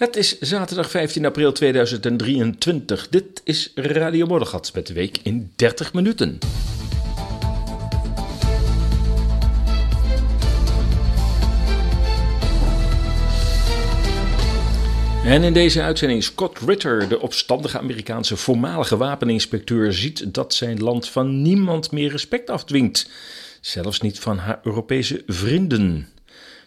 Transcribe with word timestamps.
Het 0.00 0.16
is 0.16 0.38
zaterdag 0.38 0.90
15 0.90 1.26
april 1.26 1.52
2023. 1.52 3.08
Dit 3.08 3.40
is 3.44 3.72
Radio 3.74 4.26
Moddergat 4.26 4.70
met 4.74 4.86
de 4.86 4.92
week 4.92 5.18
in 5.22 5.52
30 5.56 5.92
minuten. 5.92 6.38
En 15.24 15.42
in 15.42 15.52
deze 15.52 15.82
uitzending 15.82 16.22
Scott 16.22 16.58
Ritter, 16.58 17.08
de 17.08 17.20
opstandige 17.20 17.78
Amerikaanse 17.78 18.36
voormalige 18.36 18.96
wapeninspecteur, 18.96 19.92
ziet 19.92 20.34
dat 20.34 20.54
zijn 20.54 20.82
land 20.82 21.08
van 21.08 21.42
niemand 21.42 21.90
meer 21.90 22.10
respect 22.10 22.50
afdwingt. 22.50 23.10
Zelfs 23.60 24.00
niet 24.00 24.18
van 24.18 24.38
haar 24.38 24.60
Europese 24.62 25.22
vrienden. 25.26 26.08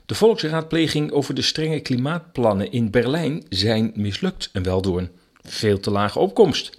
De 0.05 0.15
volksraadpleging 0.15 1.11
over 1.11 1.33
de 1.33 1.41
strenge 1.41 1.79
klimaatplannen 1.79 2.71
in 2.71 2.91
Berlijn 2.91 3.43
zijn 3.49 3.91
mislukt 3.95 4.49
en 4.53 4.63
wel 4.63 4.81
door 4.81 4.97
een 4.97 5.09
veel 5.41 5.79
te 5.79 5.91
lage 5.91 6.19
opkomst. 6.19 6.77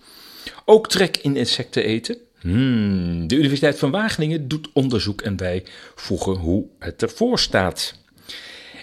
Ook 0.64 0.88
trek 0.88 1.16
in 1.16 1.36
insecten 1.36 1.84
eten. 1.84 2.16
Hmm, 2.40 3.28
de 3.28 3.36
Universiteit 3.36 3.78
van 3.78 3.90
Wageningen 3.90 4.48
doet 4.48 4.68
onderzoek 4.72 5.20
en 5.20 5.36
wij 5.36 5.64
voegen 5.94 6.34
hoe 6.34 6.66
het 6.78 7.02
ervoor 7.02 7.38
staat. 7.38 7.94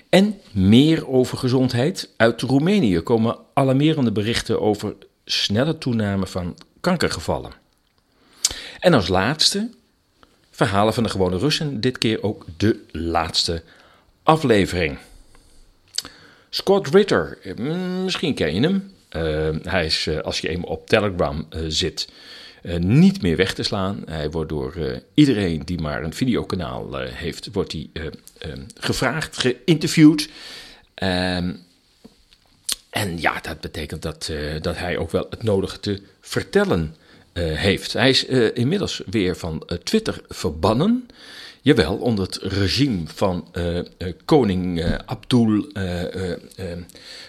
En 0.09 0.41
meer 0.51 1.07
over 1.07 1.37
gezondheid. 1.37 2.09
Uit 2.17 2.41
Roemenië 2.41 2.99
komen 2.99 3.37
alarmerende 3.53 4.11
berichten 4.11 4.61
over 4.61 4.95
snelle 5.25 5.77
toename 5.77 6.27
van 6.27 6.57
kankergevallen. 6.79 7.51
En 8.79 8.93
als 8.93 9.07
laatste 9.07 9.69
verhalen 10.51 10.93
van 10.93 11.03
de 11.03 11.09
gewone 11.09 11.37
Russen, 11.37 11.81
dit 11.81 11.97
keer 11.97 12.23
ook 12.23 12.45
de 12.57 12.79
laatste 12.91 13.63
aflevering. 14.31 14.97
Scott 16.49 16.87
Ritter, 16.87 17.37
mm, 17.55 18.03
misschien 18.03 18.33
ken 18.33 18.53
je 18.53 18.61
hem. 18.61 18.91
Uh, 19.15 19.49
hij 19.63 19.85
is, 19.85 20.05
uh, 20.05 20.19
als 20.19 20.39
je 20.39 20.49
eenmaal 20.49 20.69
op 20.69 20.87
Telegram 20.87 21.47
uh, 21.49 21.61
zit, 21.67 22.09
niet 22.79 23.21
meer 23.21 23.35
weg 23.35 23.53
te 23.53 23.63
slaan. 23.63 24.03
Hij 24.05 24.29
wordt 24.29 24.49
door 24.49 25.01
iedereen 25.13 25.61
die 25.65 25.81
maar 25.81 26.03
een 26.03 26.13
videokanaal 26.13 26.97
heeft, 26.97 27.49
wordt 27.51 27.71
hij 27.71 27.89
gevraagd, 28.75 29.37
geïnterviewd. 29.37 30.29
Ehm, 30.93 31.53
en 32.89 33.19
ja, 33.21 33.39
dat 33.41 33.61
betekent 33.61 34.01
dat, 34.01 34.31
dat 34.61 34.77
hij 34.77 34.97
ook 34.97 35.11
wel 35.11 35.27
het 35.29 35.43
nodige 35.43 35.79
te 35.79 36.01
vertellen 36.19 36.95
heeft. 37.33 37.93
Hij 37.93 38.09
is 38.09 38.25
inmiddels 38.53 39.01
weer 39.05 39.35
van 39.35 39.69
Twitter 39.83 40.21
verbannen. 40.27 41.07
Jawel, 41.63 41.97
onder 41.97 42.25
het 42.25 42.35
regime 42.41 43.01
van 43.05 43.47
uh, 43.53 43.75
uh, 43.75 43.83
koning 44.25 44.79
uh, 44.79 44.95
Abdul 45.05 45.65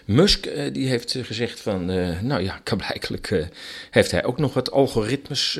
Musk. 0.05 0.49
die 0.73 0.89
heeft 0.89 1.17
gezegd 1.23 1.61
van, 1.61 1.85
nou 2.27 2.43
ja, 2.43 2.61
blijkbaar 2.77 3.49
heeft 3.91 4.11
hij 4.11 4.25
ook 4.25 4.39
nog 4.39 4.55
wat 4.55 4.71
algoritmes 4.71 5.59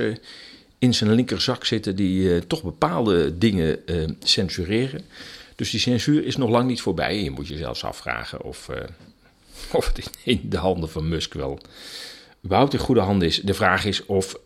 in 0.79 0.95
zijn 0.95 1.13
linkerzak 1.13 1.65
zitten 1.65 1.97
die 1.97 2.47
toch 2.47 2.63
bepaalde 2.63 3.39
dingen 3.39 3.79
censureren. 4.23 5.01
Dus 5.57 5.71
die 5.71 5.81
censuur 5.81 6.25
is 6.25 6.37
nog 6.37 6.51
lang 6.51 6.69
niet 6.69 6.81
voorbij. 6.81 7.23
je 7.23 7.31
moet 7.31 7.49
je 7.49 7.57
zelfs 7.57 7.85
afvragen 7.85 8.43
of, 8.43 8.69
of 9.73 9.87
het 9.87 10.11
in 10.25 10.41
de 10.45 10.57
handen 10.57 10.91
van 10.91 11.09
Musk 11.09 11.35
wel 11.35 11.61
überhaupt 12.45 12.73
in 12.73 12.79
goede 12.79 13.01
handen 13.01 13.29
is. 13.29 13.41
De 13.41 13.55
vraag 13.55 13.85
is 13.85 14.07
of 14.07 14.39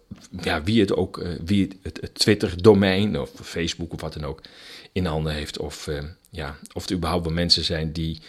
ja, 0.43 0.63
wie 0.63 0.81
het 0.81 0.95
ook, 0.95 1.19
uh, 1.19 1.29
wie 1.45 1.69
het, 1.83 2.01
het 2.01 2.15
Twitter-domein 2.15 3.21
of 3.21 3.31
Facebook 3.43 3.93
of 3.93 4.01
wat 4.01 4.13
dan 4.13 4.25
ook 4.25 4.41
in 4.93 5.05
handen 5.05 5.33
heeft. 5.33 5.59
Of, 5.59 5.87
uh, 5.87 6.03
ja, 6.31 6.59
of 6.73 6.89
er 6.89 6.97
überhaupt 6.97 7.25
wel 7.25 7.35
mensen 7.35 7.65
zijn 7.65 7.93
die 7.93 8.21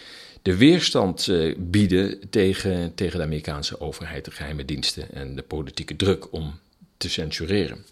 de 0.42 0.56
weerstand 0.56 1.26
uh, 1.26 1.54
bieden 1.58 2.30
tegen, 2.30 2.94
tegen 2.94 3.18
de 3.18 3.24
Amerikaanse 3.24 3.80
overheid, 3.80 4.24
de 4.24 4.30
geheime 4.30 4.64
diensten 4.64 5.12
en 5.12 5.36
de 5.36 5.42
politieke 5.42 5.96
druk 5.96 6.32
om 6.32 6.58
te 6.96 7.08
censureren. 7.08 7.84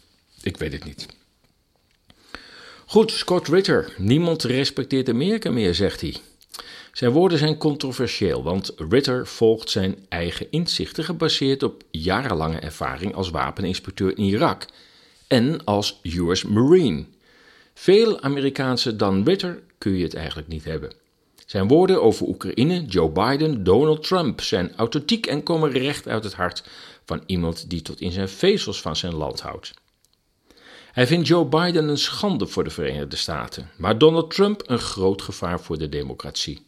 Ik 0.42 0.56
weet 0.56 0.72
het 0.72 0.84
niet. 0.84 1.06
Goed, 2.86 3.10
Scott 3.10 3.48
Ritter. 3.48 3.94
Niemand 3.96 4.42
respecteert 4.42 5.08
Amerika 5.08 5.50
meer, 5.50 5.74
zegt 5.74 6.00
hij. 6.00 6.16
Zijn 6.96 7.12
woorden 7.12 7.38
zijn 7.38 7.56
controversieel, 7.56 8.42
want 8.42 8.72
Ritter 8.76 9.26
volgt 9.26 9.70
zijn 9.70 10.06
eigen 10.08 10.46
inzichten 10.50 11.04
gebaseerd 11.04 11.62
op 11.62 11.82
jarenlange 11.90 12.58
ervaring 12.58 13.14
als 13.14 13.30
wapeninspecteur 13.30 14.18
in 14.18 14.24
Irak 14.24 14.66
en 15.26 15.64
als 15.64 16.00
US 16.02 16.44
Marine. 16.44 17.04
Veel 17.74 18.20
Amerikaanse 18.20 18.96
dan 18.96 19.24
Ritter 19.24 19.62
kun 19.78 19.92
je 19.92 20.02
het 20.02 20.14
eigenlijk 20.14 20.48
niet 20.48 20.64
hebben. 20.64 20.92
Zijn 21.46 21.68
woorden 21.68 22.02
over 22.02 22.26
Oekraïne, 22.26 22.84
Joe 22.84 23.10
Biden, 23.10 23.64
Donald 23.64 24.02
Trump 24.02 24.40
zijn 24.40 24.76
authentiek 24.76 25.26
en 25.26 25.42
komen 25.42 25.70
recht 25.70 26.08
uit 26.08 26.24
het 26.24 26.34
hart 26.34 26.64
van 27.04 27.22
iemand 27.26 27.70
die 27.70 27.82
tot 27.82 28.00
in 28.00 28.12
zijn 28.12 28.28
vezels 28.28 28.80
van 28.80 28.96
zijn 28.96 29.14
land 29.14 29.40
houdt. 29.40 29.74
Hij 30.92 31.06
vindt 31.06 31.26
Joe 31.26 31.46
Biden 31.46 31.88
een 31.88 31.98
schande 31.98 32.46
voor 32.46 32.64
de 32.64 32.70
Verenigde 32.70 33.16
Staten, 33.16 33.70
maar 33.76 33.98
Donald 33.98 34.30
Trump 34.30 34.62
een 34.66 34.78
groot 34.78 35.22
gevaar 35.22 35.60
voor 35.60 35.78
de 35.78 35.88
democratie. 35.88 36.65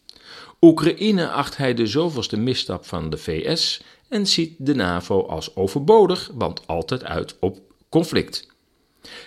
Oekraïne 0.60 1.30
acht 1.30 1.56
hij 1.56 1.74
de 1.74 1.86
zoveelste 1.86 2.36
misstap 2.36 2.86
van 2.86 3.10
de 3.10 3.18
VS 3.18 3.80
en 4.08 4.26
ziet 4.26 4.54
de 4.58 4.74
NAVO 4.74 5.26
als 5.26 5.56
overbodig, 5.56 6.30
want 6.34 6.66
altijd 6.66 7.04
uit 7.04 7.36
op 7.40 7.58
conflict. 7.88 8.46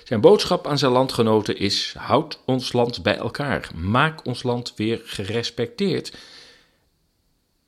Zijn 0.04 0.22
boodschap 0.22 0.68
aan 0.68 0.78
zijn 0.78 0.92
landgenoten 0.92 1.58
is: 1.58 1.94
houd 1.98 2.40
ons 2.46 2.74
land 2.74 3.04
bij 3.04 3.18
elkaar, 3.18 3.72
maak 3.76 4.26
ons 4.26 4.44
land 4.44 4.74
weer 4.76 5.02
gerespecteerd 5.04 6.18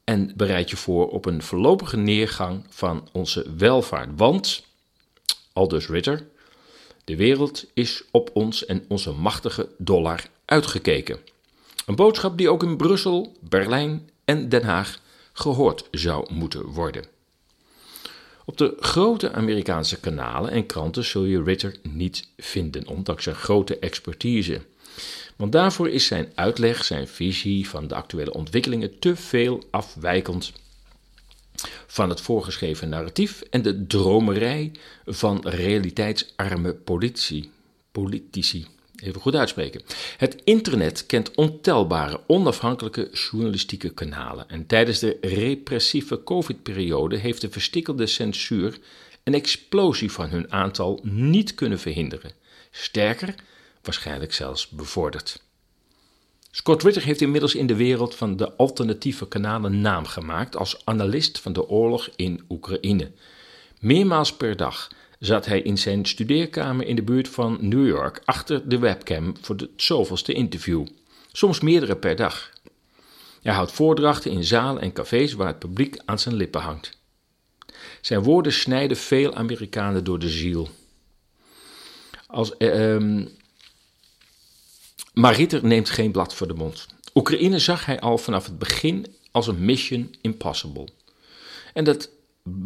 en 0.03 0.34
bereid 0.35 0.69
je 0.69 0.78
voor 0.78 1.09
op 1.09 1.25
een 1.25 1.41
voorlopige 1.41 1.97
neergang 1.97 2.66
van 2.69 3.09
onze 3.12 3.53
welvaart. 3.57 4.09
Want, 4.16 4.66
aldus 5.53 5.88
Ritter, 5.88 6.28
de 7.03 7.16
wereld 7.16 7.66
is 7.74 8.03
op 8.12 8.30
ons 8.34 8.66
en 8.66 8.85
onze 8.88 9.12
machtige 9.12 9.69
dollar 9.78 10.24
uitgekeken. 10.45 11.19
Een 11.86 11.96
boodschap 11.96 12.38
die 12.38 12.50
ook 12.50 12.64
in 12.64 12.78
Brussel, 12.78 13.38
Berlijn 13.40 14.10
en 14.26 14.50
Den 14.50 14.64
Haag 14.64 15.00
gehoord 15.34 15.88
zou 15.92 16.34
moeten 16.34 16.66
worden. 16.66 17.06
Op 18.46 18.58
de 18.58 18.76
grote 18.80 19.32
Amerikaanse 19.32 20.00
kanalen 20.00 20.52
en 20.52 20.66
kranten 20.66 21.04
zul 21.04 21.24
je 21.24 21.44
Ritter 21.44 21.76
niet 21.82 22.28
vinden, 22.38 22.88
ondanks 22.88 23.24
zijn 23.24 23.36
grote 23.36 23.80
expertise. 23.80 24.62
Want 25.36 25.52
daarvoor 25.52 25.90
is 25.90 26.06
zijn 26.06 26.32
uitleg, 26.36 26.84
zijn 26.84 27.08
visie 27.08 27.70
van 27.70 27.88
de 27.88 27.96
actuele 27.96 28.34
ontwikkelingen 28.34 29.00
te 29.00 29.16
veel 29.16 29.64
afwijkend 29.72 30.52
van 31.88 32.10
het 32.10 32.22
voorgeschreven 32.22 32.90
narratief 32.90 33.42
en 33.42 33.62
de 33.62 33.88
dromerij 33.88 34.72
van 35.06 35.48
realiteitsarme 35.48 36.74
politici. 36.74 37.52
politici 37.92 38.73
even 39.03 39.22
goed 39.22 39.36
uitspreken. 39.36 39.81
Het 40.18 40.41
internet 40.44 41.06
kent 41.06 41.36
ontelbare 41.36 42.19
onafhankelijke 42.28 43.09
journalistieke 43.12 43.90
kanalen. 43.90 44.50
En 44.50 44.66
tijdens 44.66 45.00
de 45.00 45.18
repressieve 45.22 46.24
COVID-periode 46.24 47.18
heeft 47.18 47.42
de 47.42 47.50
verstikkelde 47.50 48.06
censuur 48.06 48.80
een 49.24 49.34
explosie 49.34 50.12
van 50.12 50.30
hun 50.30 50.52
aantal 50.52 51.00
niet 51.03 51.56
kunnen 51.56 51.80
verhinderen. 51.80 52.31
Sterker, 52.72 53.36
waarschijnlijk 53.81 54.34
zelfs 54.34 54.69
bevorderd. 54.69 55.42
Scott 56.52 56.84
Ritter 56.84 57.03
heeft 57.03 57.22
inmiddels 57.22 57.56
in 57.56 57.68
de 57.68 57.75
wereld 57.75 58.16
van 58.16 58.38
de 58.38 58.56
alternatieve 58.56 59.28
kanalen 59.28 59.81
naam 59.81 60.06
gemaakt 60.06 60.56
als 60.56 60.81
analist 60.84 61.40
van 61.40 61.53
de 61.53 61.68
oorlog 61.68 62.09
in 62.16 62.44
Oekraïne. 62.50 63.12
Meermaals 63.80 64.34
per 64.34 64.58
dag 64.58 64.90
zat 65.26 65.46
hij 65.46 65.62
in 65.62 65.78
zijn 65.78 66.06
studeerkamer 66.06 66.88
in 66.88 66.96
de 66.96 67.02
buurt 67.02 67.28
van 67.28 67.58
New 67.62 67.88
York 67.88 68.22
achter 68.26 68.70
de 68.70 68.80
webcam 68.80 69.36
voor 69.42 69.56
het 69.56 69.70
zoveelste 69.76 70.34
interview, 70.34 70.88
soms 71.32 71.60
meerdere 71.60 71.96
per 71.96 72.16
dag. 72.16 72.52
Hij 73.42 73.54
houdt 73.54 73.72
voordrachten 73.72 74.32
in 74.32 74.44
zalen 74.44 74.82
en 74.82 74.94
cafés 74.94 75.34
waar 75.34 75.48
het 75.48 75.60
publiek 75.60 76.02
aan 76.06 76.20
zijn 76.20 76.36
lippen 76.36 76.62
hangt. 76.62 76.98
Zijn 78.02 78.24
woorden 78.24 78.54
snijden 78.54 78.98
veel 78.98 79.34
Amerikanen 79.34 80.04
door 80.04 80.20
de 80.20 80.30
ziel. 80.30 80.70
Als, 82.28 82.58
eh, 82.58 82.94
ehm, 82.94 83.26
maar 85.14 85.36
Ritter 85.36 85.66
neemt 85.66 85.90
geen 85.90 86.12
blad 86.12 86.36
voor 86.36 86.48
de 86.48 86.54
mond. 86.54 86.88
Oekraïne 87.14 87.60
zag 87.60 87.86
hij 87.86 88.00
al 88.00 88.18
vanaf 88.18 88.46
het 88.46 88.60
begin 88.60 89.16
als 89.31 89.48
een 89.48 89.66
mission 89.66 90.16
impossible. 90.22 90.88
En 91.74 91.84
dat 91.84 92.10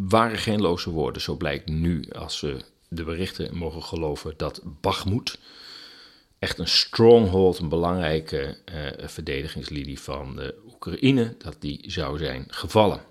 waren 0.08 0.38
geen 0.38 0.62
loze 0.62 0.90
woorden. 0.90 1.22
Zo 1.22 1.36
blijkt 1.36 1.70
nu, 1.70 2.10
als 2.10 2.42
we 2.42 2.58
de 2.90 3.04
berichten 3.04 3.58
mogen 3.58 3.84
geloven, 3.84 4.34
dat 4.38 4.62
Bakhmut 4.82 5.40
echt 6.40 6.60
een 6.60 6.68
stronghold, 6.68 7.60
een 7.60 7.70
belangrijke 7.70 8.58
uh, 8.74 9.08
verdedigingslinie 9.08 10.00
van 10.00 10.36
de 10.36 10.56
Oekraïne, 10.66 11.36
dat 11.38 11.56
die 11.60 11.84
zou 11.88 12.18
zijn 12.18 12.46
gevallen. 12.48 13.02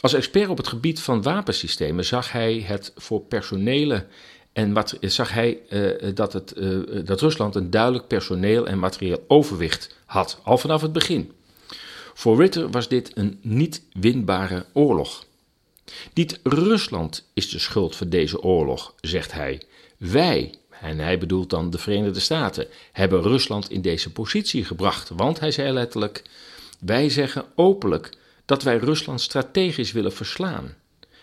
Als 0.00 0.14
expert 0.14 0.48
op 0.48 0.56
het 0.56 0.68
gebied 0.68 1.00
van 1.00 1.22
wapensystemen 1.22 2.04
zag 2.04 2.32
hij 2.32 2.60
het 2.60 2.92
voor 2.96 3.20
personele 3.20 4.06
en 4.52 4.72
wat, 4.72 4.96
zag 5.00 5.32
hij 5.32 5.60
uh, 5.70 6.14
dat, 6.14 6.32
het, 6.32 6.56
uh, 6.56 7.04
dat 7.04 7.20
Rusland 7.20 7.54
een 7.54 7.70
duidelijk 7.70 8.06
personeel 8.06 8.66
en 8.66 8.78
materieel 8.78 9.24
overwicht 9.28 9.96
had, 10.04 10.40
al 10.42 10.58
vanaf 10.58 10.82
het 10.82 10.92
begin. 10.92 11.32
Voor 12.14 12.40
Ritter 12.40 12.70
was 12.70 12.88
dit 12.88 13.10
een 13.14 13.38
niet 13.42 13.82
winbare 13.92 14.66
oorlog. 14.72 15.24
Niet 16.14 16.40
Rusland 16.42 17.28
is 17.34 17.48
de 17.48 17.58
schuld 17.58 17.96
van 17.96 18.08
deze 18.08 18.42
oorlog, 18.42 18.94
zegt 19.00 19.32
hij. 19.32 19.62
Wij, 19.96 20.54
en 20.80 20.98
hij 20.98 21.18
bedoelt 21.18 21.50
dan 21.50 21.70
de 21.70 21.78
Verenigde 21.78 22.20
Staten, 22.20 22.66
hebben 22.92 23.22
Rusland 23.22 23.70
in 23.70 23.80
deze 23.80 24.12
positie 24.12 24.64
gebracht. 24.64 25.08
Want 25.08 25.40
hij 25.40 25.50
zei 25.50 25.72
letterlijk: 25.72 26.22
Wij 26.80 27.08
zeggen 27.08 27.44
openlijk 27.54 28.10
dat 28.44 28.62
wij 28.62 28.76
Rusland 28.76 29.20
strategisch 29.20 29.92
willen 29.92 30.12
verslaan. 30.12 30.74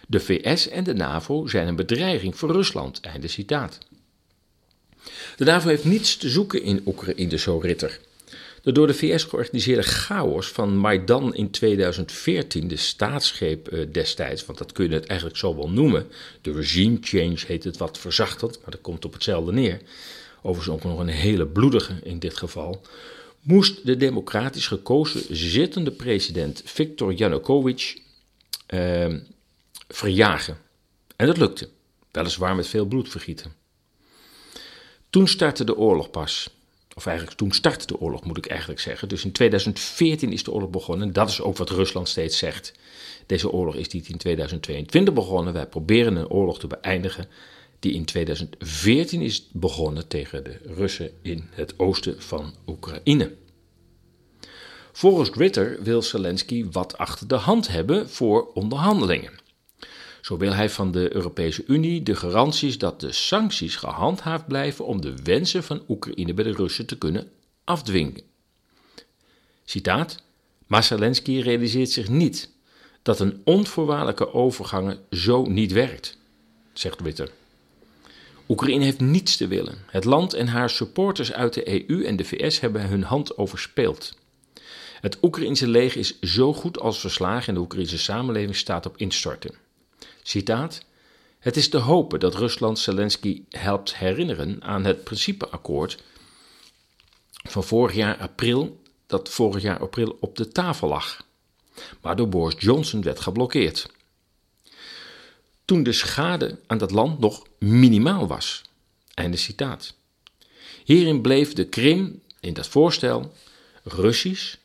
De 0.08 0.20
VS 0.20 0.68
en 0.68 0.84
de 0.84 0.94
NAVO 0.94 1.48
zijn 1.48 1.68
een 1.68 1.76
bedreiging 1.76 2.38
voor 2.38 2.52
Rusland. 2.52 3.00
Einde 3.00 3.28
citaat. 3.28 3.78
De 5.36 5.46
NAVO 5.46 5.68
heeft 5.68 5.86
niets 5.86 6.18
te 6.18 6.30
zoeken 6.30 6.64
in 6.64 6.82
Oekraïne, 6.86 7.38
zo 7.38 7.58
Ritter. 7.58 8.00
De 8.62 8.72
door 8.72 8.88
de 8.88 8.94
VS 8.94 9.24
georganiseerde 9.24 9.84
chaos 9.84 10.48
van 10.48 10.78
Maidan 10.78 11.36
in 11.36 11.52
2014, 11.52 12.68
de 12.68 12.76
staatsgreep 12.76 13.68
eh, 13.68 13.86
destijds, 13.92 14.46
want 14.46 14.58
dat 14.58 14.72
kun 14.72 14.90
je 14.90 14.94
het 14.94 15.06
eigenlijk 15.06 15.40
zo 15.40 15.56
wel 15.56 15.70
noemen. 15.70 16.08
De 16.42 16.52
regime 16.52 16.98
change 17.02 17.40
heet 17.48 17.64
het 17.64 17.78
wat 17.78 18.00
verzachtend, 18.00 18.60
maar 18.62 18.72
dat 18.72 18.82
komt 18.82 19.06
op 19.06 19.14
hetzelfde 19.14 19.52
neer. 19.52 19.82
Overigens 20.42 20.76
ook 20.76 20.84
nog 20.84 21.00
een 21.00 21.08
hele 21.08 21.48
bloedige 21.48 21.94
in 22.04 22.20
dit 22.20 22.38
geval. 22.38 22.82
Moest 23.42 23.86
de 23.86 23.98
democratisch 23.98 24.68
gekozen 24.68 25.36
zittende 25.36 25.92
president 25.92 26.62
Viktor 26.66 27.14
Yanukovych 27.14 27.98
eh, 28.66 29.16
verjagen. 29.88 30.58
En 31.16 31.28
dat 31.28 31.38
lukte, 31.38 31.70
weliswaar 32.12 32.56
met 32.56 32.68
veel 32.68 32.86
bloedvergieten. 32.86 33.54
Toen 35.10 35.28
startte 35.28 35.64
de 35.64 35.78
oorlog 35.78 36.10
pas. 36.10 36.50
Of 36.96 37.06
eigenlijk 37.06 37.38
toen 37.38 37.52
startte 37.52 37.88
de 37.88 38.00
oorlog, 38.00 38.24
moet 38.24 38.38
ik 38.38 38.46
eigenlijk 38.46 38.80
zeggen. 38.80 39.10
Dus 39.10 39.26
in 39.26 39.32
2014 39.32 40.32
is 40.32 40.44
de 40.44 40.52
oorlog 40.52 40.70
begonnen. 40.70 41.14
Dat 41.14 41.30
is 41.30 41.42
ook 41.42 41.58
wat 41.58 41.70
Rusland 41.70 42.10
steeds 42.10 42.38
zegt. 42.38 42.74
Deze 43.26 43.52
oorlog 43.52 43.76
is 43.76 43.88
niet 43.88 44.10
in 44.10 44.18
2022 44.18 45.14
begonnen. 45.14 45.54
Wij 45.54 45.68
proberen 45.68 46.16
een 46.16 46.30
oorlog 46.30 46.60
te 46.60 46.68
beëindigen 46.68 47.28
die 47.80 47.94
in 47.94 48.06
2014 48.06 49.22
is 49.22 49.50
begonnen 49.52 50.08
tegen 50.08 50.44
de 50.44 50.60
Russen 50.64 51.12
in 51.22 51.50
het 51.52 51.80
oosten 51.80 52.22
van 52.22 52.54
Oekraïne. 52.68 53.34
Volgens 54.92 55.30
Ritter 55.30 55.84
wil 55.84 56.02
Zelensky 56.02 56.66
wat 56.72 56.98
achter 56.98 57.28
de 57.28 57.36
hand 57.36 57.68
hebben 57.68 58.10
voor 58.10 58.52
onderhandelingen. 58.54 59.41
Zo 60.22 60.38
wil 60.38 60.54
hij 60.54 60.70
van 60.70 60.92
de 60.92 61.16
Europese 61.16 61.64
Unie 61.68 62.04
de 62.04 62.16
garanties 62.16 62.78
dat 62.78 63.00
de 63.00 63.12
sancties 63.12 63.76
gehandhaafd 63.76 64.48
blijven 64.48 64.86
om 64.86 65.02
de 65.02 65.14
wensen 65.24 65.64
van 65.64 65.84
Oekraïne 65.88 66.34
bij 66.34 66.44
de 66.44 66.52
Russen 66.52 66.86
te 66.86 66.98
kunnen 66.98 67.32
afdwingen. 67.64 68.22
Citaat: 69.66 70.24
Maar 70.68 70.88
realiseert 71.24 71.90
zich 71.90 72.10
niet 72.10 72.50
dat 73.02 73.20
een 73.20 73.42
onvoorwaardelijke 73.44 74.34
overgang 74.34 74.98
zo 75.12 75.46
niet 75.46 75.72
werkt, 75.72 76.18
zegt 76.74 77.02
Witter. 77.02 77.32
Oekraïne 78.48 78.84
heeft 78.84 79.00
niets 79.00 79.38
te 79.38 79.48
willen. 79.48 79.78
Het 79.88 80.06
land 80.06 80.34
en 80.34 80.48
haar 80.48 80.70
supporters 80.70 81.34
uit 81.34 81.54
de 81.54 81.90
EU 81.90 82.04
en 82.04 82.16
de 82.16 82.24
VS 82.24 82.60
hebben 82.60 82.88
hun 82.88 83.04
hand 83.04 83.38
overspeeld. 83.38 84.18
Het 85.02 85.18
Oekraïnse 85.22 85.68
leger 85.68 86.00
is 86.00 86.20
zo 86.20 86.54
goed 86.54 86.80
als 86.80 87.00
verslagen 87.00 87.48
en 87.48 87.54
de 87.54 87.60
Oekraïnse 87.60 87.98
samenleving 87.98 88.56
staat 88.56 88.86
op 88.86 88.98
instorten. 88.98 89.56
Citaat: 90.32 90.86
Het 91.40 91.58
is 91.58 91.70
te 91.70 91.78
hopen 91.78 92.20
dat 92.20 92.36
Rusland 92.36 92.80
Zelensky 92.80 93.44
helpt 93.50 93.96
herinneren 93.96 94.64
aan 94.64 94.86
het 94.86 95.04
principeakkoord 95.04 96.04
van 97.32 97.64
vorig 97.64 97.96
jaar 97.96 98.18
april, 98.18 98.82
dat 99.08 99.30
vorig 99.30 99.62
jaar 99.62 99.80
april 99.80 100.18
op 100.20 100.36
de 100.36 100.48
tafel 100.48 100.88
lag, 100.88 101.26
maar 102.02 102.16
door 102.16 102.30
Boris 102.30 102.56
Johnson 102.58 103.02
werd 103.02 103.20
geblokkeerd. 103.20 103.92
Toen 105.66 105.84
de 105.84 105.92
schade 105.92 106.60
aan 106.68 106.78
dat 106.78 106.92
land 106.92 107.20
nog 107.20 107.44
minimaal 107.60 108.28
was. 108.28 108.62
Einde 109.14 109.38
citaat. 109.38 109.94
Hierin 110.84 111.22
bleef 111.22 111.54
de 111.54 111.66
Krim 111.66 112.22
in 112.40 112.54
dat 112.54 112.68
voorstel 112.68 113.34
Russisch 113.84 114.56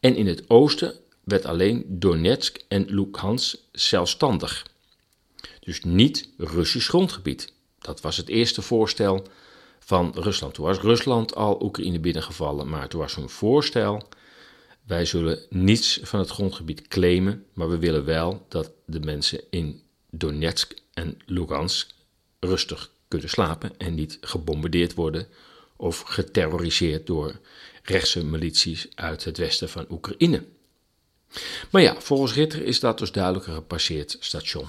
en 0.00 0.16
in 0.16 0.26
het 0.26 0.50
oosten 0.50 0.94
werd 1.24 1.44
alleen 1.44 1.84
Donetsk 1.88 2.64
en 2.68 2.84
Luhansk 2.88 3.56
zelfstandig 3.72 4.70
dus 5.64 5.82
niet 5.82 6.28
Russisch 6.36 6.88
grondgebied. 6.88 7.52
Dat 7.78 8.00
was 8.00 8.16
het 8.16 8.28
eerste 8.28 8.62
voorstel 8.62 9.26
van 9.78 10.12
Rusland. 10.14 10.54
Toen 10.54 10.64
was 10.64 10.78
Rusland 10.78 11.34
al 11.34 11.62
Oekraïne 11.62 12.00
binnengevallen, 12.00 12.68
maar 12.68 12.88
toen 12.88 13.00
was 13.00 13.14
hun 13.14 13.28
voorstel: 13.28 14.08
wij 14.86 15.04
zullen 15.04 15.38
niets 15.48 16.00
van 16.02 16.18
het 16.18 16.30
grondgebied 16.30 16.88
claimen, 16.88 17.44
maar 17.52 17.68
we 17.68 17.78
willen 17.78 18.04
wel 18.04 18.46
dat 18.48 18.70
de 18.86 19.00
mensen 19.00 19.40
in 19.50 19.82
Donetsk 20.10 20.74
en 20.94 21.18
Lugansk 21.26 21.90
rustig 22.40 22.90
kunnen 23.08 23.28
slapen 23.28 23.78
en 23.78 23.94
niet 23.94 24.18
gebombardeerd 24.20 24.94
worden 24.94 25.28
of 25.76 26.00
geterroriseerd 26.00 27.06
door 27.06 27.40
rechtse 27.82 28.24
milities 28.24 28.88
uit 28.94 29.24
het 29.24 29.38
westen 29.38 29.68
van 29.68 29.86
Oekraïne. 29.90 30.44
Maar 31.70 31.82
ja, 31.82 32.00
volgens 32.00 32.34
Ritter 32.34 32.62
is 32.62 32.80
dat 32.80 32.98
dus 32.98 33.12
duidelijk 33.12 33.46
een 33.46 33.54
gepasseerd 33.54 34.16
station. 34.20 34.66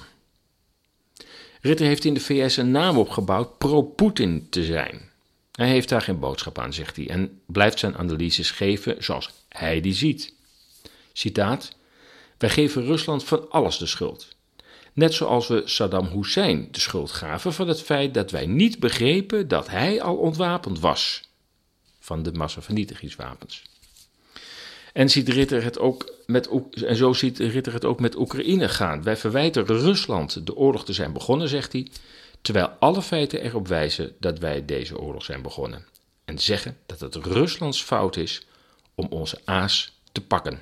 Ritter 1.63 1.86
heeft 1.86 2.06
in 2.06 2.13
de 2.13 2.19
VS 2.19 2.57
een 2.57 2.71
naam 2.71 2.98
opgebouwd 2.98 3.57
pro-Poetin 3.57 4.48
te 4.50 4.63
zijn. 4.63 5.12
Hij 5.51 5.69
heeft 5.69 5.89
daar 5.89 6.01
geen 6.01 6.19
boodschap 6.19 6.60
aan, 6.60 6.74
zegt 6.74 6.95
hij, 6.95 7.10
en 7.10 7.42
blijft 7.45 7.80
zijn 7.80 7.98
analyses 7.98 8.51
geven 8.51 9.04
zoals 9.04 9.30
hij 9.50 9.81
die 9.81 9.94
ziet. 9.94 10.33
Citaat: 11.13 11.75
Wij 12.38 12.50
geven 12.50 12.86
Rusland 12.86 13.24
van 13.24 13.50
alles 13.50 13.77
de 13.77 13.86
schuld. 13.86 14.27
Net 14.94 15.13
zoals 15.13 15.48
we 15.48 15.62
Saddam 15.65 16.06
Hussein 16.06 16.68
de 16.71 16.80
schuld 16.80 17.12
gaven 17.12 17.54
van 17.54 17.68
het 17.68 17.81
feit 17.81 18.13
dat 18.13 18.31
wij 18.31 18.45
niet 18.45 18.80
begrepen 18.80 19.48
dat 19.48 19.69
hij 19.69 20.01
al 20.01 20.16
ontwapend 20.16 20.80
was 20.80 21.21
van 22.00 22.24
de 22.24 22.31
massavernietigingswapens. 22.31 23.63
En, 24.94 25.10
ziet 25.10 25.30
Ritter 25.30 25.63
het 25.63 25.80
ook 25.80 26.13
met, 26.25 26.50
en 26.86 26.95
zo 26.95 27.13
ziet 27.13 27.40
Ritter 27.40 27.74
het 27.74 27.86
ook 27.86 28.00
met 28.00 28.16
Oekraïne 28.16 28.69
gaan. 28.69 29.04
Wij 29.04 29.18
verwijten 29.18 29.66
Rusland 29.66 30.45
de 30.45 30.56
oorlog 30.56 30.86
te 30.86 30.94
zijn 30.94 31.13
begonnen, 31.13 31.48
zegt 31.48 31.72
hij, 31.72 31.88
terwijl 32.42 32.68
alle 32.80 33.01
feiten 33.01 33.44
erop 33.44 33.68
wijzen 33.68 34.16
dat 34.19 34.40
wij 34.40 34.66
deze 34.66 35.00
oorlog 35.00 35.24
zijn 35.24 35.42
begonnen. 35.42 35.86
En 36.25 36.40
zeggen 36.40 36.78
dat 36.86 37.00
het 37.00 37.16
Ruslands 37.16 37.81
fout 37.81 38.18
is 38.18 38.45
om 38.95 39.07
onze 39.10 39.40
aas 39.45 40.00
te 40.12 40.22
pakken. 40.22 40.60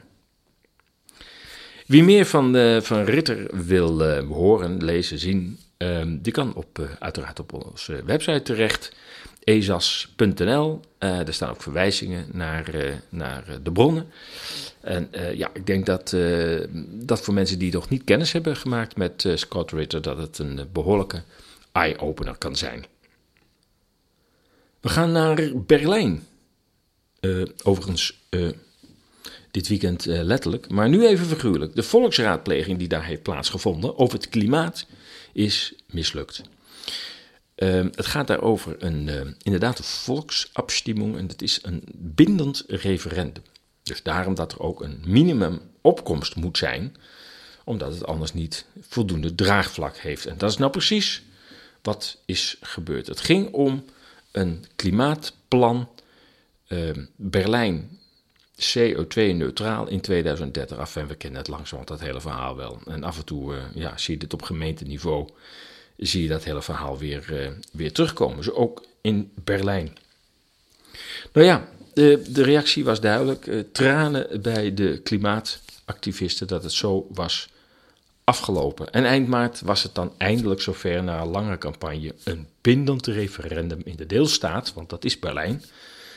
Wie 1.86 2.04
meer 2.04 2.26
van, 2.26 2.56
uh, 2.56 2.82
van 2.82 3.04
Ritter 3.04 3.66
wil 3.66 4.02
uh, 4.02 4.28
horen, 4.28 4.84
lezen, 4.84 5.20
zien, 5.20 5.60
uh, 5.78 6.02
die 6.08 6.34
kan 6.34 6.54
op, 6.54 6.80
uh, 6.80 6.86
uiteraard 7.00 7.40
op 7.40 7.54
onze 7.54 8.04
website 8.06 8.42
terecht 8.42 8.92
ezas.nl. 9.44 10.82
Uh, 11.00 11.28
er 11.28 11.34
staan 11.34 11.50
ook 11.50 11.62
verwijzingen 11.62 12.28
naar, 12.32 12.76
uh, 12.76 12.94
naar 13.10 13.50
uh, 13.50 13.56
de 13.64 13.72
bronnen. 13.72 14.12
En 14.80 15.10
ja, 15.36 15.50
ik 15.54 15.66
denk 15.66 15.86
dat, 15.86 16.16
dat 16.84 17.22
voor 17.22 17.34
mensen 17.34 17.60
die 17.60 17.74
nog 17.74 17.90
niet 17.90 18.04
kennis 18.04 18.32
hebben 18.32 18.56
gemaakt 18.56 18.98
met 18.98 19.26
Scott 19.36 19.72
Ritter, 19.72 20.02
dat 20.02 20.18
het 20.18 20.38
een 20.38 20.70
behoorlijke 20.74 21.24
eye-opener 21.72 22.38
kan 22.38 22.56
zijn. 22.56 22.86
We 24.80 24.90
gaan 24.90 25.12
naar 25.12 25.52
Berlijn. 25.66 26.24
overigens 27.64 28.20
dit 29.52 29.68
weekend 29.68 30.06
letterlijk, 30.06 30.70
maar 30.70 30.90
nu 30.90 31.08
even 31.08 31.26
figuurlijk. 31.26 31.76
De 31.76 31.84
volksraadpleging 31.84 32.78
die 32.78 32.88
daar 32.88 33.06
heeft 33.06 33.22
plaatsgevonden 33.24 33.98
over 33.98 34.18
het 34.18 34.30
klimaat 34.30 34.86
is 35.34 35.74
mislukt. 35.86 36.42
Ehm, 37.62 37.86
het 37.96 38.06
gaat 38.06 38.28
daarover 38.28 38.76
een, 38.80 39.08
uh, 39.08 39.22
inderdaad 39.42 39.78
een 39.78 39.84
volksabstimming 39.84 41.18
en 41.18 41.28
dat 41.28 41.42
is 41.42 41.60
een 41.62 41.84
bindend 41.94 42.64
referendum. 42.68 43.44
Dus 43.84 44.04
daarom 44.04 44.36
dat 44.36 44.52
er 44.52 44.60
ook 44.60 44.82
een 44.82 45.04
minimumopkomst 45.06 46.36
moet 46.36 46.58
zijn, 46.58 46.96
omdat 47.64 47.94
het 47.94 48.06
anders 48.06 48.34
niet 48.34 48.66
voldoende 48.80 49.36
draagvlak 49.36 49.98
heeft. 49.98 50.26
En 50.26 50.38
dat 50.38 50.52
is 50.52 50.58
nou 50.58 50.72
precies 50.72 51.24
wat 51.82 52.18
is 52.26 52.58
gebeurd. 52.62 53.08
Het 53.08 53.20
ging 53.20 53.52
om 53.52 53.86
een 54.32 54.66
klimaatplan 54.76 55.90
ehm, 56.68 57.06
Berlijn 57.16 58.00
CO2-neutraal 58.56 59.88
in 59.88 60.02
2030. 60.02 60.78
Af 60.78 60.96
en 60.96 61.08
we 61.08 61.16
kennen 61.16 61.40
het 61.40 61.50
langzaam 61.50 61.86
dat 61.86 62.00
hele 62.00 62.22
verhaal 62.22 62.56
wel. 62.56 62.82
En 62.86 63.04
af 63.04 63.18
en 63.18 63.26
toe 63.26 63.54
uh, 63.54 63.64
ja, 63.74 63.98
zie 63.98 64.14
je 64.14 64.20
dit 64.20 64.34
op 64.34 64.42
gemeenteniveau 64.42 65.30
zie 66.08 66.22
je 66.22 66.28
dat 66.28 66.44
hele 66.44 66.62
verhaal 66.62 66.98
weer, 66.98 67.26
uh, 67.32 67.50
weer 67.72 67.92
terugkomen. 67.92 68.44
Zo 68.44 68.52
ook 68.52 68.84
in 69.02 69.32
Berlijn. 69.44 69.98
Nou 71.34 71.46
ja, 71.46 71.68
de, 71.94 72.22
de 72.30 72.44
reactie 72.44 72.84
was 72.84 73.02
duidelijk. 73.02 73.46
Uh, 73.46 73.64
tranen 73.72 74.42
bij 74.42 74.74
de 74.74 75.00
klimaatactivisten 75.04 76.48
dat 76.48 76.64
het 76.64 76.74
zo 76.74 77.08
was 77.10 77.50
afgelopen. 78.24 78.92
En 78.92 79.06
eind 79.06 79.28
maart 79.28 79.62
was 79.62 79.84
het 79.84 79.96
dan 79.96 80.14
eindelijk 80.18 80.62
zover 80.62 81.04
na 81.04 81.22
een 81.22 81.28
lange 81.28 81.58
campagne 81.58 82.16
een 82.24 82.48
bindend 82.62 83.08
referendum 83.08 83.82
in 83.84 83.96
de 83.96 84.06
deelstaat, 84.06 84.74
want 84.74 84.90
dat 84.90 85.06
is 85.06 85.20
Berlijn, 85.20 85.64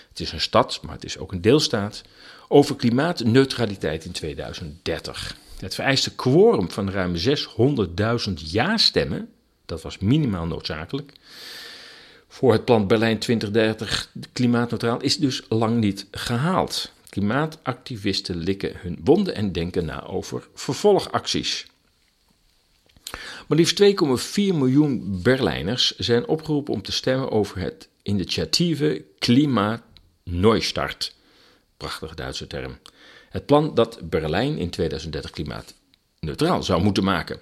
het 0.08 0.20
is 0.20 0.32
een 0.32 0.40
stad, 0.40 0.80
maar 0.82 0.94
het 0.94 1.04
is 1.04 1.18
ook 1.18 1.32
een 1.32 1.40
deelstaat, 1.40 2.02
over 2.48 2.76
klimaatneutraliteit 2.76 4.04
in 4.04 4.12
2030. 4.12 5.36
Het 5.58 5.74
vereiste 5.74 6.14
quorum 6.14 6.70
van 6.70 6.90
ruim 6.90 7.14
600.000 7.16 8.32
ja-stemmen, 8.34 9.28
dat 9.66 9.82
was 9.82 9.98
minimaal 9.98 10.46
noodzakelijk, 10.46 11.12
voor 12.28 12.52
het 12.52 12.64
plan 12.64 12.86
Berlijn 12.86 13.18
2030 13.18 14.10
klimaatneutraal 14.32 15.00
is 15.00 15.16
dus 15.16 15.42
lang 15.48 15.80
niet 15.80 16.06
gehaald. 16.10 16.92
Klimaatactivisten 17.08 18.36
likken 18.36 18.72
hun 18.76 18.98
wonden 19.04 19.34
en 19.34 19.52
denken 19.52 19.84
na 19.84 20.06
over 20.06 20.48
vervolgacties. 20.54 21.66
Maar 23.46 23.58
liefst 23.58 23.82
2,4 23.82 23.86
miljoen 24.34 25.20
Berlijners 25.22 25.96
zijn 25.96 26.26
opgeroepen 26.26 26.74
om 26.74 26.82
te 26.82 26.92
stemmen 26.92 27.30
over 27.30 27.58
het 27.58 27.88
initiatieve 28.02 29.04
Klimaat 29.18 29.82
Neustart. 30.22 31.14
Prachtige 31.76 32.14
Duitse 32.14 32.46
term. 32.46 32.78
Het 33.28 33.46
plan 33.46 33.74
dat 33.74 34.10
Berlijn 34.10 34.58
in 34.58 34.70
2030 34.70 35.30
klimaatneutraal 35.30 36.62
zou 36.62 36.82
moeten 36.82 37.04
maken. 37.04 37.40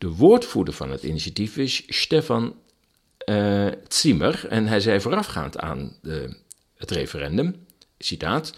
De 0.00 0.08
woordvoerder 0.08 0.74
van 0.74 0.90
het 0.90 1.02
initiatief 1.02 1.56
is 1.56 1.82
Stefan 1.86 2.54
uh, 3.26 3.66
Zimmer. 3.88 4.46
En 4.48 4.66
hij 4.66 4.80
zei 4.80 5.00
voorafgaand 5.00 5.58
aan 5.58 5.96
de, 6.02 6.36
het 6.76 6.90
referendum, 6.90 7.66
citaat... 7.98 8.52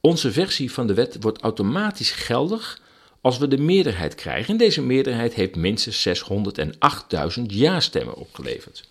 Onze 0.00 0.32
versie 0.32 0.72
van 0.72 0.86
de 0.86 0.94
wet 0.94 1.16
wordt 1.20 1.40
automatisch 1.40 2.10
geldig 2.10 2.80
als 3.20 3.38
we 3.38 3.48
de 3.48 3.58
meerderheid 3.58 4.14
krijgen. 4.14 4.52
En 4.52 4.56
deze 4.56 4.82
meerderheid 4.82 5.34
heeft 5.34 5.56
minstens 5.56 6.08
608.000 7.38 7.42
ja-stemmen 7.46 8.14
opgeleverd. 8.14 8.88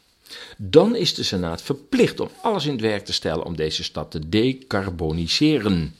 Dan 0.57 0.95
is 0.95 1.13
de 1.13 1.23
Senaat 1.23 1.61
verplicht 1.61 2.19
om 2.19 2.29
alles 2.41 2.65
in 2.65 2.71
het 2.71 2.81
werk 2.81 3.05
te 3.05 3.13
stellen 3.13 3.45
om 3.45 3.55
deze 3.55 3.83
stad 3.83 4.11
te 4.11 4.29
decarboniseren. 4.29 5.95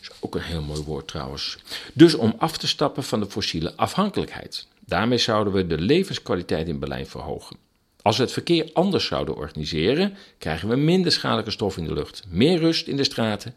Is 0.00 0.10
ook 0.20 0.34
een 0.34 0.42
heel 0.42 0.62
mooi 0.62 0.82
woord 0.82 1.08
trouwens. 1.08 1.58
Dus 1.92 2.14
om 2.14 2.34
af 2.38 2.56
te 2.56 2.66
stappen 2.66 3.02
van 3.02 3.20
de 3.20 3.30
fossiele 3.30 3.76
afhankelijkheid. 3.76 4.66
Daarmee 4.92 5.18
zouden 5.18 5.52
we 5.52 5.66
de 5.66 5.78
levenskwaliteit 5.78 6.68
in 6.68 6.78
Berlijn 6.78 7.06
verhogen. 7.06 7.56
Als 8.02 8.16
we 8.16 8.22
het 8.22 8.32
verkeer 8.32 8.70
anders 8.72 9.06
zouden 9.06 9.36
organiseren, 9.36 10.16
krijgen 10.38 10.68
we 10.68 10.76
minder 10.76 11.12
schadelijke 11.12 11.50
stoffen 11.50 11.82
in 11.82 11.88
de 11.88 11.94
lucht, 11.94 12.22
meer 12.28 12.58
rust 12.58 12.86
in 12.86 12.96
de 12.96 13.04
straten, 13.04 13.54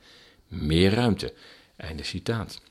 meer 0.47 0.93
ruimte. 0.93 1.33
Einde 1.75 2.03
citaat. 2.03 2.61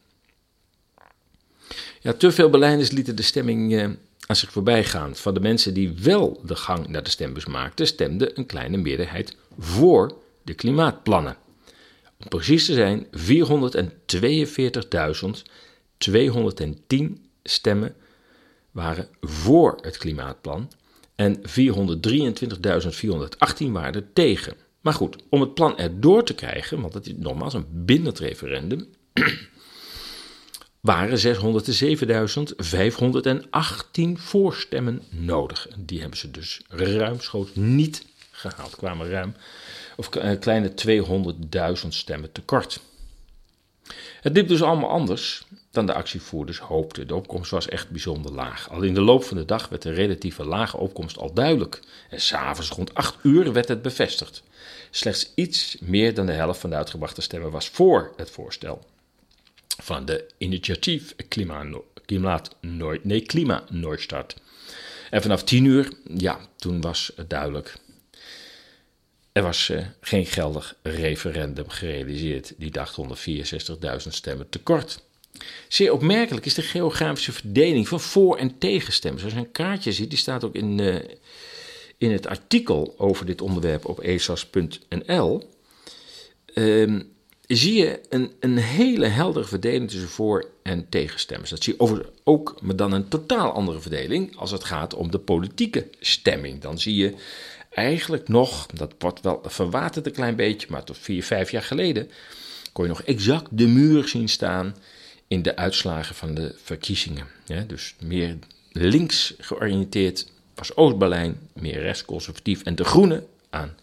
Ja, 2.01 2.13
te 2.13 2.33
veel 2.33 2.51
Berlijners 2.51 2.91
lieten 2.91 3.17
de 3.17 3.23
stemming 3.23 3.75
eh, 3.75 3.89
aan 4.27 4.37
zich 4.37 4.53
voorbij 4.53 4.85
gaan. 4.85 5.17
Van 5.17 5.35
de 5.35 5.41
mensen 5.41 5.75
die 5.75 5.93
wel 5.93 6.41
de 6.45 6.57
gang 6.57 6.89
naar 6.89 7.03
de 7.03 7.11
stembus 7.11 7.47
maakten, 7.47 7.87
stemde 7.87 8.39
een 8.39 8.47
kleine 8.47 8.77
meerderheid 8.77 9.37
voor 9.59 10.17
de 10.43 10.55
klimaatplannen. 10.55 11.37
Om 12.21 12.29
precies 12.29 12.67
te 12.67 12.73
zijn, 12.73 13.07
442.210 17.07 17.21
stemmen 17.43 17.97
waren 18.75 19.09
voor 19.21 19.79
het 19.81 19.97
klimaatplan 19.97 20.71
en 21.15 21.37
423.418 21.37 21.43
waren 23.71 23.95
er 23.95 24.13
tegen. 24.13 24.55
Maar 24.81 24.95
goed, 24.95 25.17
om 25.29 25.41
het 25.41 25.55
plan 25.55 25.79
erdoor 25.79 26.25
te 26.25 26.35
krijgen, 26.35 26.81
want 26.81 26.95
het 26.95 27.07
is 27.07 27.13
nogmaals 27.17 27.55
een 27.55 27.67
bindend 27.71 28.19
referendum, 28.19 28.87
waren 30.81 31.37
607.518 31.37 31.41
voorstemmen 34.15 35.03
nodig. 35.11 35.69
Die 35.77 36.01
hebben 36.01 36.19
ze 36.19 36.31
dus 36.31 36.61
ruimschoots 36.69 37.51
niet 37.55 38.07
gehaald. 38.31 38.77
Kwamen 38.77 39.11
ruim, 39.11 39.35
of 39.97 40.15
een 40.15 40.39
kleine 40.39 40.73
200.000 41.83 41.89
stemmen 41.89 42.33
tekort. 42.33 42.81
Het 44.21 44.37
liep 44.37 44.49
dus 44.49 44.63
allemaal 44.63 44.91
anders 44.91 45.45
dan 45.75 45.87
de 45.87 45.95
actievoerders 45.95 46.59
hoopten. 46.59 47.07
De 47.07 47.15
opkomst 47.15 47.51
was 47.51 47.69
echt 47.69 47.91
bijzonder 47.91 48.33
laag. 48.33 48.71
Al 48.71 48.83
in 48.83 48.95
de 48.95 49.01
loop 49.01 49.25
van 49.25 49.37
de 49.37 49.45
dag 49.45 49.69
werd 49.69 49.83
de 49.83 49.93
relatieve 49.93 50.45
lage 50.45 50.77
opkomst 50.77 51.19
al 51.19 51.33
duidelijk. 51.33 51.81
En 52.11 52.21
s'avonds 52.21 52.71
rond 52.71 52.95
8 52.95 53.17
uur 53.23 53.53
werd 53.53 53.69
het 53.69 53.83
bevestigd. 53.83 54.43
Slechts 54.91 55.33
iets 55.35 55.77
meer 55.81 56.15
dan 56.15 56.27
de 56.27 56.33
helft 56.33 56.61
van 56.61 56.71
de 56.71 56.77
uitgebrachte 56.77 57.21
stemmen 57.21 57.51
was 57.51 57.69
voor 57.69 58.13
het 58.17 58.31
voorstel 58.31 58.85
van 59.83 60.05
de 60.05 60.31
initiatief 60.39 61.15
Klimaat, 62.05 62.57
nee, 63.03 63.21
Klima 63.21 63.65
Noordstart. 63.71 64.37
En 65.11 65.23
vanaf 65.23 65.45
10 65.45 65.65
uur, 65.65 65.93
ja, 66.17 66.39
toen 66.57 66.81
was 66.81 67.13
het 67.17 67.31
duidelijk. 67.31 67.77
Er 69.33 69.43
was 69.43 69.69
uh, 69.69 69.87
geen 70.01 70.27
geldig 70.27 70.77
referendum 70.83 71.69
gerealiseerd. 71.69 72.55
Die 72.59 72.71
dacht 72.71 72.97
164.000 72.97 74.09
stemmen 74.09 74.49
tekort. 74.49 75.03
Zeer 75.69 75.93
opmerkelijk 75.93 76.47
is 76.47 76.55
de 76.55 76.63
geografische 76.63 77.33
verdeling 77.33 77.89
van 77.89 78.01
voor- 78.01 78.37
en 78.37 78.59
tegenstemmen. 78.59 79.23
Als 79.23 79.33
je 79.33 79.39
een 79.39 79.53
kaartje 79.53 79.93
ziet, 79.93 80.11
die 80.11 80.19
staat 80.19 80.45
ook 80.45 80.55
in, 80.55 80.79
uh, 80.79 80.97
in 81.99 82.13
het 82.13 82.27
artikel 82.27 82.95
over 82.99 83.27
dit 83.27 83.41
onderwerp 83.41 83.85
op 83.85 84.01
esas.nl. 84.01 85.49
Um, 86.55 87.13
zie 87.47 87.75
je 87.75 88.01
een, 88.09 88.33
een 88.41 88.57
hele 88.57 89.07
heldere 89.07 89.47
verdeling 89.47 89.91
tussen 89.91 90.09
voor- 90.09 90.51
en 90.63 90.89
tegenstemmers. 90.89 91.51
Dat 91.51 91.63
zie 91.63 91.73
je 91.73 91.81
over, 91.81 92.09
ook 92.25 92.57
met 92.63 92.79
dan 92.79 92.93
een 92.93 93.09
totaal 93.09 93.53
andere 93.53 93.81
verdeling 93.81 94.37
als 94.37 94.51
het 94.51 94.65
gaat 94.65 94.95
om 94.95 95.11
de 95.11 95.19
politieke 95.19 95.89
stemming. 96.01 96.61
Dan 96.61 96.79
zie 96.79 96.95
je 96.95 97.15
eigenlijk 97.71 98.29
nog, 98.29 98.67
dat 98.67 98.95
wordt 98.99 99.21
wel 99.21 99.43
verwaterd 99.45 100.07
een 100.07 100.13
klein 100.13 100.37
beetje, 100.37 100.67
maar 100.71 100.85
tot 100.85 100.99
vier, 100.99 101.25
vijf 101.25 101.51
jaar 101.51 101.63
geleden 101.63 102.11
kon 102.73 102.85
je 102.85 102.91
nog 102.91 103.03
exact 103.03 103.49
de 103.51 103.67
muur 103.67 104.09
zien 104.09 104.29
staan 104.29 104.75
in 105.35 105.43
de 105.43 105.57
uitslagen 105.57 106.15
van 106.15 106.35
de 106.35 106.55
verkiezingen. 106.63 107.27
Dus 107.67 107.95
meer 108.01 108.37
links 108.73 109.35
georiënteerd 109.39 110.27
was 110.55 110.77
Oost-Berlijn, 110.77 111.39
meer 111.53 111.81
rechtsconservatief 111.81 112.63
en 112.63 112.75
de 112.75 112.85
Groenen 112.85 113.27
aan 113.51 113.75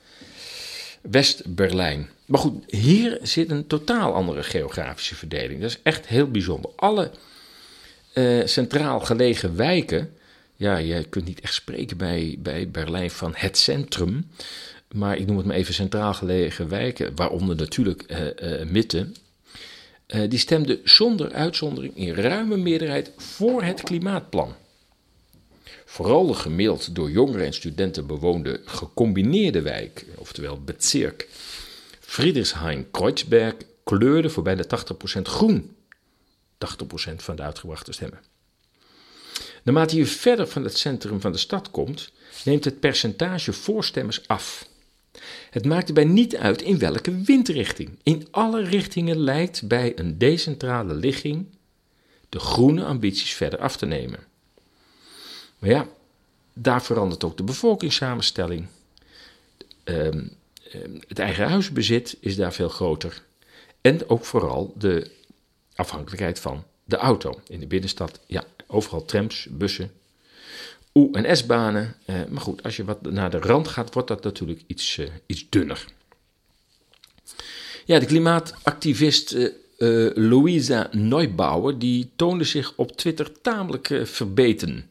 West-Berlijn. 1.02 2.10
Maar 2.26 2.40
goed, 2.40 2.72
hier 2.72 3.20
zit 3.22 3.52
een 3.52 3.68
totaal 3.68 4.14
andere 4.14 4.44
geografische 4.44 5.16
verdeling. 5.16 5.62
Dat 5.62 5.70
is 5.70 5.80
echt 5.84 6.08
heel 6.08 6.32
bijzonder. 6.32 6.72
Alle 6.76 7.12
uh, 8.14 8.46
centraal 8.46 9.00
gelegen 9.00 9.56
wijken, 9.56 10.14
ja, 10.56 10.78
je 10.78 11.04
kunt 11.04 11.26
niet 11.26 11.42
echt 11.42 11.54
spreken 11.54 11.98
bij, 11.98 12.36
bij 12.40 12.70
Berlijn 12.70 13.12
van 13.12 13.34
het 13.36 13.58
centrum. 13.58 14.32
Maar 14.92 15.18
ik 15.18 15.28
noem 15.28 15.38
het 15.38 15.46
maar 15.46 15.56
even 15.56 15.74
centraal 15.74 16.14
gelegen 16.14 16.70
wijken, 16.70 17.16
waaronder 17.16 17.56
natuurlijk 17.56 18.04
uh, 18.12 18.20
uh, 18.62 18.96
Mitte. 20.12 20.28
die 20.28 20.40
stemden 20.40 20.80
zonder 20.84 21.32
uitzondering 21.32 21.96
in 21.96 22.14
ruime 22.14 22.58
meerderheid 22.58 23.12
voor 23.18 23.64
het 23.64 23.82
klimaatplan. 23.82 24.56
Vooral 25.86 26.28
de 26.28 26.34
gemiddeld 26.34 26.96
door 26.96 27.12
jongeren 27.12 27.46
en 27.46 27.54
studenten 27.54 28.08
bewoonde 28.08 28.62
gecombineerde 28.66 29.62
wijk, 29.62 30.06
oftewel 30.16 30.62
Bezirk, 30.64 31.28
Friedrichshain-Kreuzberg, 32.00 33.56
kleurde 33.84 34.30
voor 34.30 34.44
bijna 34.44 34.64
80% 35.18 35.22
groen. 35.22 35.76
80% 37.12 37.16
van 37.16 37.36
de 37.36 37.42
uitgebrachte 37.42 37.92
stemmen. 37.92 38.20
Naarmate 39.64 39.96
je 39.96 40.06
verder 40.06 40.48
van 40.48 40.64
het 40.64 40.78
centrum 40.78 41.22
van 41.22 41.32
de 41.32 41.38
stad 41.38 41.72
komt, 41.72 42.12
neemt 42.44 42.66
het 42.66 42.80
percentage 42.80 43.54
voorstemmers 43.54 44.28
af. 44.28 44.70
Het 45.50 45.66
maakt 45.66 45.88
erbij 45.88 46.04
niet 46.04 46.36
uit 46.36 46.62
in 46.62 46.80
welke 46.80 47.22
windrichting. 47.22 48.00
In 48.04 48.28
alle 48.32 48.64
richtingen 48.64 49.18
lijkt 49.18 49.68
bij 49.68 50.00
een 50.00 50.18
decentrale 50.18 50.94
ligging 50.94 51.46
de 52.30 52.40
groene 52.40 52.84
ambities 52.86 53.34
verder 53.34 53.60
af 53.60 53.78
te 53.78 53.86
nemen. 53.86 54.20
Maar 55.60 55.70
ja, 55.70 55.88
daar 56.54 56.84
verandert 56.84 57.24
ook 57.24 57.38
de 57.38 57.44
bevolkingssamenstelling. 57.44 58.68
Ehm, 59.84 60.28
ehm, 60.72 61.00
het 61.08 61.20
eigen 61.20 61.50
huisbezit 61.50 62.18
is 62.20 62.36
daar 62.36 62.54
veel 62.54 62.70
groter. 62.70 63.24
En 63.82 64.10
ook 64.10 64.26
vooral 64.26 64.74
de 64.78 65.12
afhankelijkheid 65.76 66.40
van 66.40 66.64
de 66.84 66.96
auto. 66.96 67.42
In 67.48 67.60
de 67.60 67.68
binnenstad, 67.68 68.20
ja, 68.26 68.44
overal 68.68 69.06
trams, 69.06 69.48
bussen, 69.50 69.92
O- 70.94 71.12
en 71.12 71.38
S-banen. 71.38 71.96
Eh, 72.06 72.16
maar 72.30 72.42
goed, 72.42 72.64
als 72.64 72.76
je 72.76 72.84
wat 72.84 73.12
naar 73.12 73.30
de 73.30 73.40
rand 73.40 73.68
gaat, 73.68 73.94
wordt 73.94 74.08
dat 74.08 74.24
natuurlijk 74.24 74.62
iets, 74.68 74.98
uh, 74.98 75.08
iets 75.26 75.50
dunner. 75.50 75.86
Ja, 77.86 78.00
de 78.00 78.06
klimaatactivist 78.06 79.34
uh, 79.34 79.50
Louisa 80.14 80.90
Neubauer, 80.92 81.80
die 81.80 82.12
toonde 82.16 82.44
zich 82.44 82.74
op 82.76 82.98
Twitter 82.98 83.42
tamelijk 83.42 84.02
verbeten. 84.04 84.90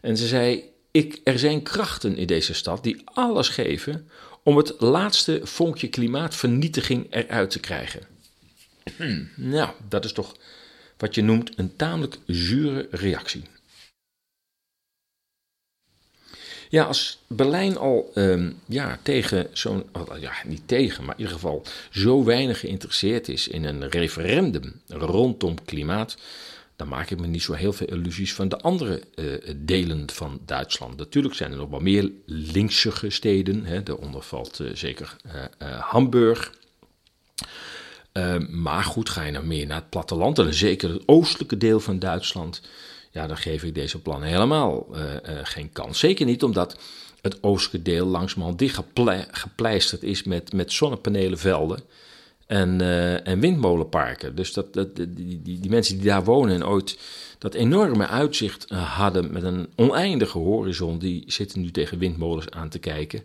En 0.00 0.16
ze 0.16 0.26
zei: 0.26 0.64
ik, 0.90 1.20
Er 1.24 1.38
zijn 1.38 1.62
krachten 1.62 2.16
in 2.16 2.26
deze 2.26 2.54
stad 2.54 2.82
die 2.82 3.02
alles 3.04 3.48
geven 3.48 4.08
om 4.42 4.56
het 4.56 4.74
laatste 4.78 5.40
vonkje 5.42 5.88
klimaatvernietiging 5.88 7.06
eruit 7.10 7.50
te 7.50 7.60
krijgen. 7.60 8.00
Nou, 9.34 9.70
dat 9.88 10.04
is 10.04 10.12
toch 10.12 10.36
wat 10.96 11.14
je 11.14 11.22
noemt 11.22 11.58
een 11.58 11.76
tamelijk 11.76 12.18
zure 12.26 12.88
reactie. 12.90 13.42
Ja, 16.68 16.84
als 16.84 17.18
Berlijn 17.26 17.76
al 17.76 18.10
ehm, 18.14 18.50
ja, 18.66 18.98
tegen 19.02 19.46
zo'n, 19.52 19.84
ja, 20.20 20.32
niet 20.44 20.62
tegen, 20.66 21.04
maar 21.04 21.14
in 21.14 21.20
ieder 21.20 21.34
geval 21.34 21.62
zo 21.90 22.24
weinig 22.24 22.60
geïnteresseerd 22.60 23.28
is 23.28 23.48
in 23.48 23.64
een 23.64 23.88
referendum 23.88 24.80
rondom 24.88 25.64
klimaat, 25.64 26.16
dan 26.76 26.88
maak 26.88 27.10
ik 27.10 27.20
me 27.20 27.26
niet 27.26 27.42
zo 27.42 27.52
heel 27.52 27.72
veel 27.72 27.86
illusies 27.86 28.34
van 28.34 28.48
de 28.48 28.58
andere 28.58 29.02
eh, 29.14 29.24
delen 29.56 30.10
van 30.12 30.40
Duitsland. 30.46 30.96
Natuurlijk 30.96 31.34
zijn 31.34 31.50
er 31.52 31.56
nog 31.56 31.70
wel 31.70 31.80
meer 31.80 32.10
linksige 32.26 33.10
steden, 33.10 33.84
daaronder 33.84 34.22
valt 34.22 34.60
uh, 34.60 34.70
zeker 34.74 35.16
uh, 35.26 35.80
Hamburg. 35.80 36.52
Ehm, 38.12 38.46
maar 38.62 38.84
goed, 38.84 39.10
ga 39.10 39.22
je 39.22 39.32
nou 39.32 39.44
meer 39.44 39.66
naar 39.66 39.76
het 39.76 39.90
platteland, 39.90 40.38
en 40.38 40.54
zeker 40.54 40.90
het 40.90 41.02
oostelijke 41.06 41.56
deel 41.56 41.80
van 41.80 41.98
Duitsland, 41.98 42.62
ja, 43.16 43.26
dan 43.26 43.36
geef 43.36 43.62
ik 43.62 43.74
deze 43.74 44.00
plannen 44.00 44.28
helemaal 44.28 44.86
geen 45.42 45.72
kans. 45.72 45.98
Zeker 45.98 46.26
niet 46.26 46.42
omdat 46.42 46.76
het 47.20 47.42
oostelijke 47.42 47.90
deel 47.90 48.06
langzamerhand 48.06 48.58
dicht 48.58 48.80
gepleisterd 49.30 50.02
is 50.02 50.22
met, 50.22 50.52
met 50.52 50.72
zonnepanelenvelden 50.72 51.80
en, 52.46 52.80
uh, 52.80 53.26
en 53.26 53.40
windmolenparken. 53.40 54.34
Dus 54.34 54.52
dat, 54.52 54.74
dat, 54.74 54.96
die, 54.96 55.06
die, 55.42 55.60
die, 55.60 55.70
mensen 55.70 55.96
die 55.96 56.06
daar 56.06 56.24
wonen 56.24 56.54
en 56.54 56.66
ooit 56.66 56.98
dat 57.38 57.54
enorme 57.54 58.06
uitzicht 58.06 58.64
eh, 58.64 58.96
hadden 58.96 59.32
met 59.32 59.42
een 59.42 59.68
oneindige 59.76 60.38
horizon, 60.38 60.98
die 60.98 61.24
zitten 61.26 61.60
nu 61.60 61.70
tegen 61.70 61.98
windmolens 61.98 62.50
aan 62.50 62.68
te 62.68 62.78
kijken. 62.78 63.22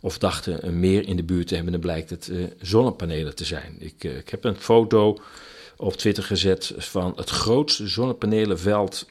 Of 0.00 0.18
dachten 0.18 0.66
een 0.66 0.80
meer 0.80 1.08
in 1.08 1.16
de 1.16 1.22
buurt 1.22 1.46
te 1.46 1.54
hebben, 1.54 1.72
dan 1.72 1.80
blijkt 1.80 2.10
het 2.10 2.30
zonnepanelen 2.60 3.34
te 3.34 3.44
zijn. 3.44 3.76
Ik, 3.78 4.04
ik 4.04 4.28
heb 4.28 4.44
een 4.44 4.56
foto 4.56 5.18
op 5.76 5.96
Twitter 5.96 6.24
gezet 6.24 6.72
van 6.76 7.12
het 7.16 7.30
grootste 7.30 7.88
zonnepanelenveld 7.88 9.06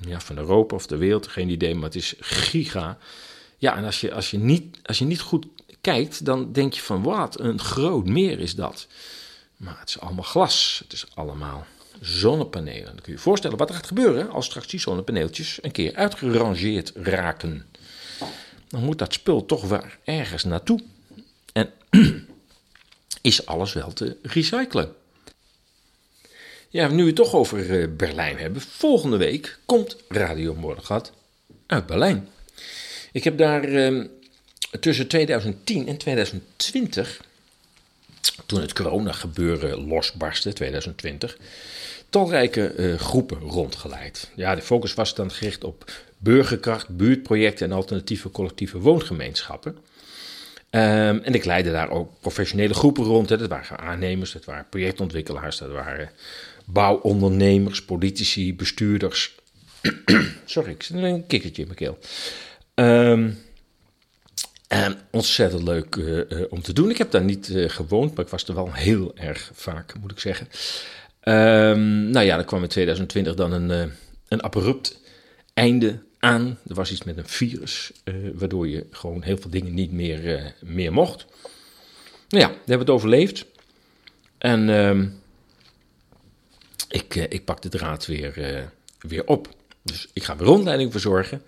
ja, 0.00 0.20
van 0.20 0.38
Europa 0.38 0.74
of 0.74 0.86
de 0.86 0.96
wereld, 0.96 1.26
geen 1.26 1.48
idee, 1.48 1.74
maar 1.74 1.84
het 1.84 1.94
is 1.94 2.14
giga. 2.20 2.98
Ja, 3.58 3.76
en 3.76 3.84
als 3.84 4.00
je, 4.00 4.14
als 4.14 4.30
je, 4.30 4.38
niet, 4.38 4.78
als 4.82 4.98
je 4.98 5.04
niet 5.04 5.20
goed 5.20 5.46
kijkt, 5.80 6.24
dan 6.24 6.52
denk 6.52 6.72
je 6.72 6.80
van 6.80 7.02
wat 7.02 7.40
een 7.40 7.60
groot 7.60 8.06
meer 8.06 8.40
is 8.40 8.54
dat. 8.54 8.86
Maar 9.56 9.76
het 9.80 9.88
is 9.88 10.00
allemaal 10.00 10.24
glas. 10.24 10.80
Het 10.82 10.92
is 10.92 11.06
allemaal 11.14 11.66
zonnepanelen. 12.00 12.84
Dan 12.84 12.94
kun 12.94 13.04
je 13.04 13.12
je 13.12 13.18
voorstellen 13.18 13.58
wat 13.58 13.68
er 13.68 13.74
gaat 13.74 13.86
gebeuren 13.86 14.30
als 14.30 14.46
straks 14.46 14.66
die 14.66 14.80
zonnepaneeltjes 14.80 15.58
een 15.62 15.70
keer 15.70 15.94
uitgerangeerd 15.94 16.92
raken. 16.94 17.66
Dan 18.68 18.84
moet 18.84 18.98
dat 18.98 19.12
spul 19.12 19.46
toch 19.46 19.68
weer 19.68 19.98
ergens 20.04 20.44
naartoe. 20.44 20.80
En 21.52 21.72
is 23.20 23.46
alles 23.46 23.72
wel 23.72 23.92
te 23.92 24.16
recyclen. 24.22 24.94
Ja, 26.70 26.88
nu 26.88 27.00
we 27.00 27.06
het 27.06 27.16
toch 27.16 27.34
over 27.34 27.80
eh, 27.80 27.88
Berlijn 27.96 28.38
hebben. 28.38 28.62
Volgende 28.62 29.16
week 29.16 29.58
komt 29.66 29.96
Radio 30.08 30.54
Morgengat 30.54 31.12
uit 31.66 31.86
Berlijn. 31.86 32.28
Ik 33.12 33.24
heb 33.24 33.38
daar 33.38 33.64
ehm, 33.64 34.06
tussen 34.80 35.08
2010 35.08 35.88
en 35.88 35.96
2020, 35.96 37.20
toen 38.46 38.60
het 38.60 38.72
corona-gebeuren 38.72 39.86
losbarstte, 39.86 40.52
2020, 40.52 41.38
talrijke 42.10 42.74
uh, 42.76 42.98
groepen 42.98 43.38
rondgeleid. 43.38 44.30
Ja, 44.34 44.54
de 44.54 44.62
focus 44.62 44.94
was 44.94 45.14
dan 45.14 45.30
gericht 45.30 45.64
op 45.64 45.92
burgerkracht, 46.18 46.88
buurtprojecten 46.88 47.70
en 47.70 47.76
alternatieve 47.76 48.30
collectieve 48.30 48.78
woongemeenschappen. 48.78 49.76
Um, 50.70 51.18
en 51.22 51.34
ik 51.34 51.44
leidde 51.44 51.70
daar 51.70 51.90
ook 51.90 52.12
professionele 52.20 52.74
groepen 52.74 53.04
rond. 53.04 53.28
Hè. 53.28 53.36
Dat 53.36 53.48
waren 53.48 53.78
aannemers, 53.78 54.32
dat 54.32 54.44
waren 54.44 54.66
projectontwikkelaars, 54.68 55.58
dat 55.58 55.70
waren 55.70 56.10
bouwondernemers, 56.72 57.84
politici, 57.84 58.54
bestuurders. 58.54 59.34
Sorry, 60.44 60.70
ik 60.70 60.82
zit 60.82 60.96
een 60.96 61.26
kikkertje 61.26 61.62
in 61.62 61.68
mijn 61.68 61.78
keel. 61.78 61.98
Um, 62.74 63.38
en 64.68 64.98
ontzettend 65.10 65.62
leuk 65.62 65.96
uh, 65.96 66.16
uh, 66.28 66.44
om 66.48 66.62
te 66.62 66.72
doen. 66.72 66.90
Ik 66.90 66.98
heb 66.98 67.10
daar 67.10 67.24
niet 67.24 67.48
uh, 67.48 67.68
gewoond, 67.68 68.14
maar 68.14 68.24
ik 68.24 68.30
was 68.30 68.44
er 68.44 68.54
wel 68.54 68.72
heel 68.72 69.16
erg 69.16 69.50
vaak, 69.54 69.94
moet 70.00 70.10
ik 70.10 70.18
zeggen. 70.18 70.48
Um, 71.22 72.10
nou 72.10 72.26
ja, 72.26 72.38
er 72.38 72.44
kwam 72.44 72.62
in 72.62 72.68
2020 72.68 73.34
dan 73.34 73.52
een, 73.52 73.92
een 74.28 74.42
abrupt 74.42 75.00
einde 75.54 75.98
aan. 76.18 76.58
Er 76.68 76.74
was 76.74 76.90
iets 76.90 77.04
met 77.04 77.16
een 77.16 77.28
virus, 77.28 77.92
waardoor 78.34 78.68
je 78.68 78.86
gewoon 78.90 79.22
heel 79.22 79.36
veel 79.38 79.50
dingen 79.50 79.74
niet 79.74 79.92
meer, 79.92 80.54
meer 80.60 80.92
mocht. 80.92 81.26
Nou 82.28 82.44
ja, 82.44 82.48
we 82.50 82.56
hebben 82.56 82.86
het 82.86 82.90
overleefd. 82.90 83.46
En 84.38 84.68
ik, 86.88 87.14
ik 87.14 87.44
pak 87.44 87.62
de 87.62 87.68
draad 87.68 88.06
weer, 88.06 88.64
weer 89.00 89.26
op. 89.26 89.48
Dus 89.82 90.08
ik 90.12 90.24
ga 90.24 90.36
weer 90.36 90.46
rondleiding 90.46 90.92
verzorgen. 90.92 91.42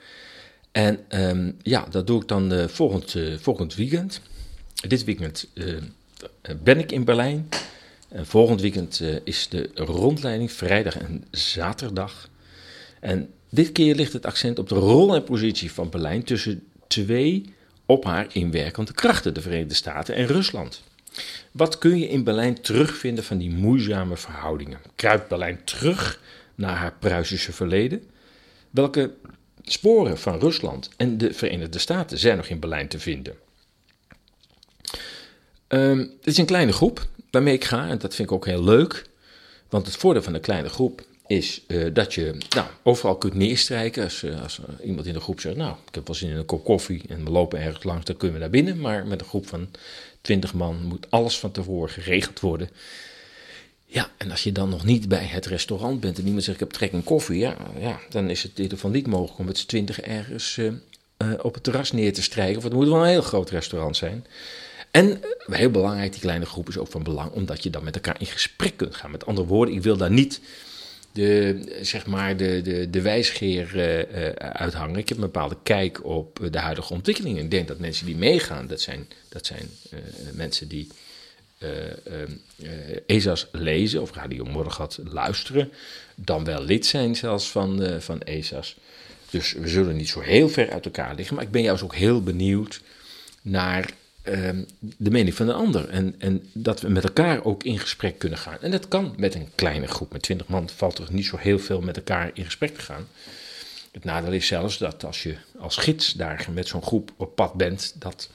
En 0.72 0.98
um, 1.08 1.56
ja, 1.62 1.86
dat 1.90 2.06
doe 2.06 2.20
ik 2.22 2.28
dan 2.28 2.52
uh, 2.52 2.68
volgend, 2.68 3.16
volgend 3.40 3.74
weekend. 3.74 4.20
Dit 4.88 5.04
weekend 5.04 5.46
ben 6.62 6.78
ik 6.78 6.92
in 6.92 7.04
Berlijn. 7.04 7.48
En 8.08 8.26
volgend 8.26 8.60
weekend 8.60 9.02
is 9.24 9.48
de 9.48 9.70
rondleiding 9.74 10.52
vrijdag 10.52 10.98
en 10.98 11.24
zaterdag. 11.30 12.28
En 13.00 13.30
dit 13.50 13.72
keer 13.72 13.94
ligt 13.94 14.12
het 14.12 14.26
accent 14.26 14.58
op 14.58 14.68
de 14.68 14.74
rol 14.74 15.14
en 15.14 15.24
positie 15.24 15.72
van 15.72 15.90
Berlijn 15.90 16.24
tussen 16.24 16.62
twee 16.86 17.54
op 17.86 18.04
haar 18.04 18.26
inwerkende 18.32 18.92
krachten, 18.92 19.34
de 19.34 19.40
Verenigde 19.40 19.74
Staten 19.74 20.14
en 20.14 20.26
Rusland. 20.26 20.82
Wat 21.50 21.78
kun 21.78 21.98
je 21.98 22.08
in 22.08 22.24
Berlijn 22.24 22.60
terugvinden 22.60 23.24
van 23.24 23.38
die 23.38 23.50
moeizame 23.50 24.16
verhoudingen? 24.16 24.80
Kruipt 24.94 25.28
Berlijn 25.28 25.64
terug 25.64 26.20
naar 26.54 26.76
haar 26.76 26.94
Pruisische 26.98 27.52
verleden? 27.52 28.02
Welke 28.70 29.14
sporen 29.62 30.18
van 30.18 30.38
Rusland 30.38 30.90
en 30.96 31.18
de 31.18 31.32
Verenigde 31.32 31.78
Staten 31.78 32.18
zijn 32.18 32.36
nog 32.36 32.46
in 32.46 32.60
Berlijn 32.60 32.88
te 32.88 32.98
vinden. 32.98 33.34
Um, 35.68 35.98
het 35.98 36.26
is 36.26 36.38
een 36.38 36.46
kleine 36.46 36.72
groep 36.72 37.06
waarmee 37.30 37.54
ik 37.54 37.64
ga 37.64 37.88
en 37.88 37.98
dat 37.98 38.14
vind 38.14 38.28
ik 38.28 38.34
ook 38.34 38.46
heel 38.46 38.64
leuk. 38.64 39.08
Want 39.68 39.86
het 39.86 39.96
voordeel 39.96 40.22
van 40.22 40.34
een 40.34 40.40
kleine 40.40 40.68
groep 40.68 41.02
is 41.30 41.60
uh, 41.66 41.94
dat 41.94 42.14
je 42.14 42.36
nou, 42.54 42.66
overal 42.82 43.16
kunt 43.16 43.34
neerstrijken. 43.34 44.04
Als, 44.04 44.22
uh, 44.22 44.42
als 44.42 44.60
iemand 44.84 45.06
in 45.06 45.12
de 45.12 45.20
groep 45.20 45.40
zegt, 45.40 45.56
nou, 45.56 45.76
ik 45.88 45.94
heb 45.94 46.06
wel 46.06 46.16
zin 46.16 46.30
in 46.30 46.36
een 46.36 46.44
kop 46.44 46.64
koffie 46.64 47.02
en 47.08 47.24
we 47.24 47.30
lopen 47.30 47.60
ergens 47.60 47.84
langs, 47.84 48.04
dan 48.04 48.16
kunnen 48.16 48.36
we 48.36 48.42
naar 48.42 48.50
binnen. 48.50 48.80
Maar 48.80 49.06
met 49.06 49.20
een 49.20 49.26
groep 49.26 49.46
van 49.48 49.68
20 50.20 50.54
man 50.54 50.82
moet 50.84 51.06
alles 51.10 51.38
van 51.38 51.50
tevoren 51.50 51.90
geregeld 51.90 52.40
worden. 52.40 52.70
Ja, 53.86 54.10
en 54.16 54.30
als 54.30 54.42
je 54.42 54.52
dan 54.52 54.68
nog 54.68 54.84
niet 54.84 55.08
bij 55.08 55.24
het 55.24 55.46
restaurant 55.46 56.00
bent 56.00 56.18
en 56.18 56.24
niemand 56.24 56.44
zegt 56.44 56.60
ik 56.60 56.68
heb 56.68 56.72
trek 56.72 56.92
in 56.92 57.04
koffie, 57.04 57.38
ja, 57.38 57.56
ja, 57.78 58.00
dan 58.08 58.30
is 58.30 58.42
het 58.42 58.52
in 58.54 58.62
ieder 58.62 58.76
geval 58.76 58.92
niet 58.92 59.06
mogelijk 59.06 59.38
om 59.38 59.44
met 59.44 59.58
z'n 59.58 59.66
twintig 59.66 60.00
ergens 60.00 60.56
uh, 60.56 60.72
op 61.42 61.54
het 61.54 61.62
terras 61.62 61.92
neer 61.92 62.12
te 62.12 62.22
strijken. 62.22 62.60
Want 62.60 62.64
het 62.64 62.82
moet 62.82 62.92
wel 62.92 63.02
een 63.02 63.08
heel 63.08 63.22
groot 63.22 63.50
restaurant 63.50 63.96
zijn. 63.96 64.26
En 64.90 65.20
heel 65.46 65.70
belangrijk, 65.70 66.12
die 66.12 66.20
kleine 66.20 66.46
groep 66.46 66.68
is 66.68 66.78
ook 66.78 66.90
van 66.90 67.02
belang, 67.02 67.30
omdat 67.32 67.62
je 67.62 67.70
dan 67.70 67.84
met 67.84 67.94
elkaar 67.94 68.20
in 68.20 68.26
gesprek 68.26 68.76
kunt 68.76 68.94
gaan. 68.94 69.10
Met 69.10 69.26
andere 69.26 69.46
woorden, 69.46 69.74
ik 69.74 69.82
wil 69.82 69.96
daar 69.96 70.10
niet 70.10 70.40
de, 71.12 71.60
zeg 71.82 72.06
maar 72.06 72.36
de, 72.36 72.60
de, 72.62 72.90
de 72.90 73.02
wijsgeer 73.02 73.70
uithangen. 74.38 74.96
Ik 74.96 75.08
heb 75.08 75.18
een 75.18 75.24
bepaalde 75.24 75.56
kijk 75.62 76.04
op 76.04 76.48
de 76.50 76.58
huidige 76.58 76.92
ontwikkelingen. 76.92 77.44
Ik 77.44 77.50
denk 77.50 77.68
dat 77.68 77.78
mensen 77.78 78.06
die 78.06 78.16
meegaan, 78.16 78.66
dat 78.66 78.80
zijn, 78.80 79.08
dat 79.28 79.46
zijn 79.46 79.70
mensen 80.32 80.68
die 80.68 80.88
uh, 81.58 81.68
ESA's 83.06 83.46
lezen 83.52 84.02
of 84.02 84.12
Radio 84.12 84.44
Morgat 84.44 85.00
luisteren, 85.04 85.72
dan 86.14 86.44
wel 86.44 86.62
lid 86.62 86.86
zijn 86.86 87.16
zelfs 87.16 87.50
van, 87.50 88.00
van 88.00 88.22
ESA's. 88.22 88.76
Dus 89.30 89.52
we 89.52 89.68
zullen 89.68 89.96
niet 89.96 90.08
zo 90.08 90.20
heel 90.20 90.48
ver 90.48 90.70
uit 90.70 90.84
elkaar 90.84 91.14
liggen, 91.14 91.34
maar 91.34 91.44
ik 91.44 91.50
ben 91.50 91.62
juist 91.62 91.82
ook 91.82 91.94
heel 91.94 92.22
benieuwd 92.22 92.80
naar 93.42 93.82
ehm, 93.82 93.99
de 94.96 95.10
mening 95.10 95.34
van 95.34 95.46
de 95.46 95.52
ander. 95.52 95.88
En, 95.88 96.14
en 96.18 96.42
dat 96.52 96.80
we 96.80 96.88
met 96.88 97.04
elkaar 97.04 97.44
ook 97.44 97.64
in 97.64 97.78
gesprek 97.78 98.18
kunnen 98.18 98.38
gaan. 98.38 98.56
En 98.60 98.70
dat 98.70 98.88
kan 98.88 99.14
met 99.16 99.34
een 99.34 99.48
kleine 99.54 99.86
groep. 99.86 100.12
Met 100.12 100.22
20 100.22 100.48
man 100.48 100.68
valt 100.68 100.98
er 100.98 101.08
niet 101.10 101.26
zo 101.26 101.36
heel 101.36 101.58
veel 101.58 101.80
met 101.80 101.96
elkaar 101.96 102.30
in 102.34 102.44
gesprek 102.44 102.74
te 102.74 102.80
gaan. 102.80 103.08
Het 103.92 104.04
nadeel 104.04 104.32
is 104.32 104.46
zelfs 104.46 104.78
dat 104.78 105.04
als 105.04 105.22
je 105.22 105.36
als 105.58 105.76
gids 105.76 106.12
daar 106.12 106.46
met 106.52 106.68
zo'n 106.68 106.82
groep 106.82 107.12
op 107.16 107.34
pad 107.34 107.54
bent, 107.54 107.94
dat 107.98 108.28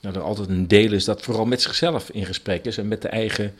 nou, 0.00 0.14
er 0.14 0.20
altijd 0.20 0.48
een 0.48 0.68
deel 0.68 0.92
is 0.92 1.04
dat 1.04 1.22
vooral 1.22 1.46
met 1.46 1.62
zichzelf 1.62 2.10
in 2.10 2.26
gesprek 2.26 2.64
is 2.64 2.78
en 2.78 2.88
met 2.88 3.02
de 3.02 3.08
eigen 3.08 3.54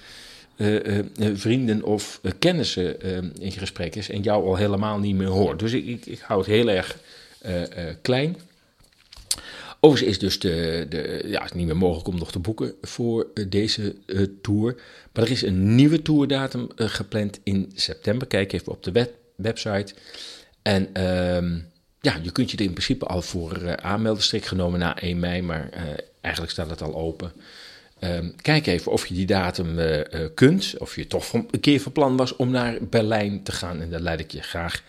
uh, 0.57 0.85
uh, 0.85 1.05
vrienden 1.35 1.83
of 1.83 2.21
uh, 2.23 2.33
kennissen 2.39 3.01
in 3.41 3.53
gesprek 3.53 3.95
is 3.95 4.11
en 4.11 4.23
jou 4.23 4.45
al 4.45 4.57
helemaal 4.57 4.99
niet 4.99 5.15
meer 5.15 5.29
hoort. 5.29 5.59
Dus 5.59 5.73
ik, 5.73 5.87
ik, 5.87 6.07
ik 6.07 6.21
hou 6.21 6.41
het 6.41 6.49
heel 6.49 6.69
erg 6.69 6.99
klein. 8.03 8.37
Overigens 9.81 10.11
is 10.11 10.19
dus 10.19 10.39
de, 10.39 10.87
de, 10.89 11.23
ja, 11.27 11.49
niet 11.55 11.67
meer 11.67 11.77
mogelijk 11.77 12.09
om 12.09 12.19
nog 12.19 12.33
te 12.33 12.39
boeken 12.39 12.75
voor 12.83 13.27
deze 13.49 13.97
tour. 14.43 14.75
Maar 15.13 15.25
er 15.25 15.31
is 15.31 15.43
een 15.43 15.75
nieuwe 15.75 16.03
tourdatum 16.03 16.69
gepland 16.77 17.41
in 17.43 17.73
september. 17.75 18.27
Kijk 18.27 18.53
even 18.53 18.73
op 18.73 18.83
de 18.83 18.93
web, 18.93 19.15
website. 19.37 19.95
En 20.63 20.95
ehm, 20.95 21.59
ja, 22.01 22.21
je 22.23 22.33
kunt 22.33 22.51
je 22.51 22.57
er 22.57 22.65
in 22.65 22.73
principe 22.73 23.07
al 23.07 23.23
voor 23.23 23.77
aanmelden, 23.77 24.23
strikt 24.23 24.49
genomen 24.49 24.79
na 24.79 24.99
1 25.01 25.19
mei. 25.19 25.43
Maar 25.43 25.71
Eigenlijk 26.21 26.53
staat 26.53 26.71
het 26.71 26.83
al 26.83 26.95
open. 26.95 27.33
Um, 28.01 28.35
kijk 28.43 28.67
even 28.67 28.93
of 28.93 29.07
je 29.07 29.15
die 29.15 29.27
datum 29.27 29.79
uh, 29.79 29.97
uh, 29.97 30.05
kunt. 30.35 30.75
Of 30.79 30.97
je 30.97 31.07
toch 31.07 31.33
een 31.33 31.61
keer 31.61 31.81
van 31.81 31.93
plan 31.93 32.17
was 32.17 32.37
om 32.37 32.51
naar 32.51 32.79
Berlijn 32.81 33.43
te 33.43 33.53
gaan. 33.53 33.81
En 33.81 33.91
daar 33.91 34.01
leid 34.01 34.21
ik 34.21 34.33
je 34.33 34.43
graag 34.43 34.83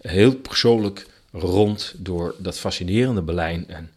heel 0.00 0.34
persoonlijk 0.34 1.06
rond 1.32 1.94
door 1.96 2.34
dat 2.38 2.58
fascinerende 2.58 3.22
Berlijn. 3.22 3.68
En 3.68 3.90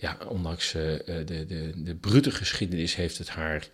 ja, 0.00 0.16
ondanks 0.28 0.74
uh, 0.74 0.82
de, 1.04 1.24
de, 1.24 1.72
de 1.76 1.94
brute 1.94 2.30
geschiedenis 2.30 2.94
heeft 2.94 3.18
het 3.18 3.28
haar, 3.28 3.68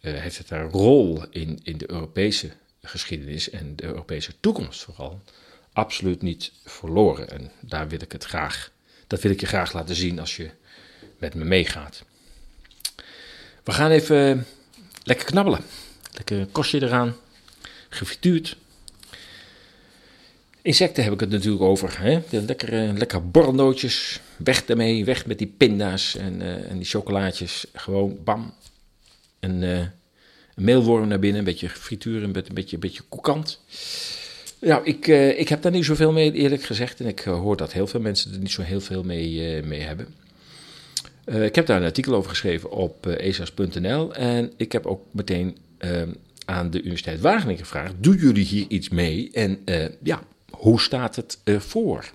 uh, 0.00 0.20
heeft 0.20 0.38
het 0.38 0.50
haar 0.50 0.70
rol 0.70 1.24
in, 1.30 1.60
in 1.62 1.78
de 1.78 1.90
Europese 1.90 2.50
geschiedenis 2.82 3.50
en 3.50 3.76
de 3.76 3.84
Europese 3.84 4.32
toekomst 4.40 4.82
vooral 4.82 5.22
absoluut 5.72 6.22
niet 6.22 6.52
verloren. 6.64 7.30
En 7.30 7.50
daar 7.60 7.88
wil 7.88 8.02
ik 8.02 8.12
het 8.12 8.24
graag, 8.24 8.70
dat 9.06 9.20
wil 9.20 9.30
ik 9.30 9.40
je 9.40 9.46
graag 9.46 9.72
laten 9.72 9.94
zien 9.94 10.18
als 10.18 10.36
je 10.36 10.50
met 11.18 11.34
me 11.34 11.44
meegaat. 11.44 12.04
We 13.64 13.72
gaan 13.72 13.90
even 13.90 14.46
lekker 15.02 15.26
knabbelen. 15.26 15.60
Lekker 16.12 16.46
kostje 16.46 16.82
eraan, 16.82 17.16
gefrituurd. 17.88 18.56
Insecten 20.64 21.04
heb 21.04 21.12
ik 21.12 21.20
het 21.20 21.30
natuurlijk 21.30 21.62
over. 21.62 22.00
Hè? 22.00 22.20
De 22.30 22.42
lekkere, 22.42 22.92
lekker 22.92 23.30
borrelnootjes. 23.30 24.20
Weg 24.36 24.64
ermee, 24.64 25.04
weg 25.04 25.26
met 25.26 25.38
die 25.38 25.54
pinda's 25.56 26.16
en, 26.16 26.40
uh, 26.40 26.70
en 26.70 26.76
die 26.76 26.86
chocolaatjes. 26.86 27.66
Gewoon 27.72 28.18
bam. 28.24 28.54
Een, 29.40 29.62
uh, 29.62 29.78
een 29.78 29.90
meelworm 30.54 31.08
naar 31.08 31.18
binnen, 31.18 31.38
een 31.38 31.44
beetje 31.44 31.68
frituur, 31.68 32.22
een 32.22 32.32
beetje, 32.32 32.48
een 32.48 32.54
beetje, 32.54 32.74
een 32.74 32.80
beetje. 32.80 33.02
Nou, 34.60 34.84
ik, 34.84 35.06
uh, 35.06 35.38
ik 35.38 35.48
heb 35.48 35.62
daar 35.62 35.72
niet 35.72 35.84
zoveel 35.84 36.12
mee, 36.12 36.32
eerlijk 36.32 36.62
gezegd. 36.62 37.00
En 37.00 37.06
ik 37.06 37.20
hoor 37.20 37.56
dat 37.56 37.72
heel 37.72 37.86
veel 37.86 38.00
mensen 38.00 38.32
er 38.32 38.38
niet 38.38 38.50
zo 38.50 38.62
heel 38.62 38.80
veel 38.80 39.02
mee, 39.02 39.62
mee 39.62 39.80
hebben. 39.80 40.14
ik 41.24 41.54
heb 41.54 41.66
daar 41.66 41.76
een 41.80 41.86
artikel 41.86 42.14
over 42.14 42.30
geschreven 42.30 42.70
op 42.70 43.06
esas.nl. 43.06 44.14
En 44.14 44.52
ik 44.56 44.72
heb 44.72 44.86
ook 44.86 45.02
meteen 45.10 45.56
ehm, 45.78 46.10
aan 46.44 46.70
de 46.70 46.80
Universiteit 46.80 47.20
Wageningen 47.20 47.62
gevraagd: 47.62 47.92
doen 47.96 48.16
jullie 48.16 48.44
hier 48.44 48.66
iets 48.68 48.88
mee? 48.88 49.30
En 49.32 49.58
ja, 50.02 50.22
hoe 50.64 50.80
staat 50.80 51.16
het 51.16 51.38
ervoor? 51.44 52.10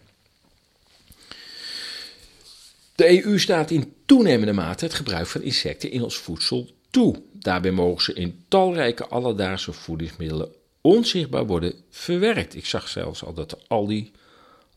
De 2.95 3.23
EU 3.23 3.39
staat 3.39 3.71
in 3.71 3.93
toenemende 4.05 4.53
mate 4.53 4.85
het 4.85 4.93
gebruik 4.93 5.27
van 5.27 5.41
insecten 5.41 5.91
in 5.91 6.03
ons 6.03 6.17
voedsel 6.17 6.69
toe. 6.89 7.21
Daarbij 7.33 7.71
mogen 7.71 8.03
ze 8.03 8.13
in 8.13 8.43
talrijke 8.47 9.07
alledaagse 9.07 9.73
voedingsmiddelen 9.73 10.51
onzichtbaar 10.81 11.45
worden 11.45 11.73
verwerkt. 11.89 12.55
Ik 12.55 12.65
zag 12.65 12.87
zelfs 12.87 13.23
al 13.23 13.33
dat 13.33 13.57
Aldi 13.67 14.11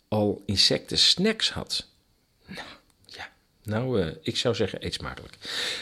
al 0.09 0.43
insecten 0.47 0.99
snacks 0.99 1.51
had. 1.51 1.87
Nou, 2.47 2.67
ja, 3.07 3.33
nou, 3.63 4.01
uh, 4.01 4.13
ik 4.23 4.37
zou 4.37 4.55
zeggen, 4.55 4.87
eet 4.87 4.95
smakelijk. 4.95 5.37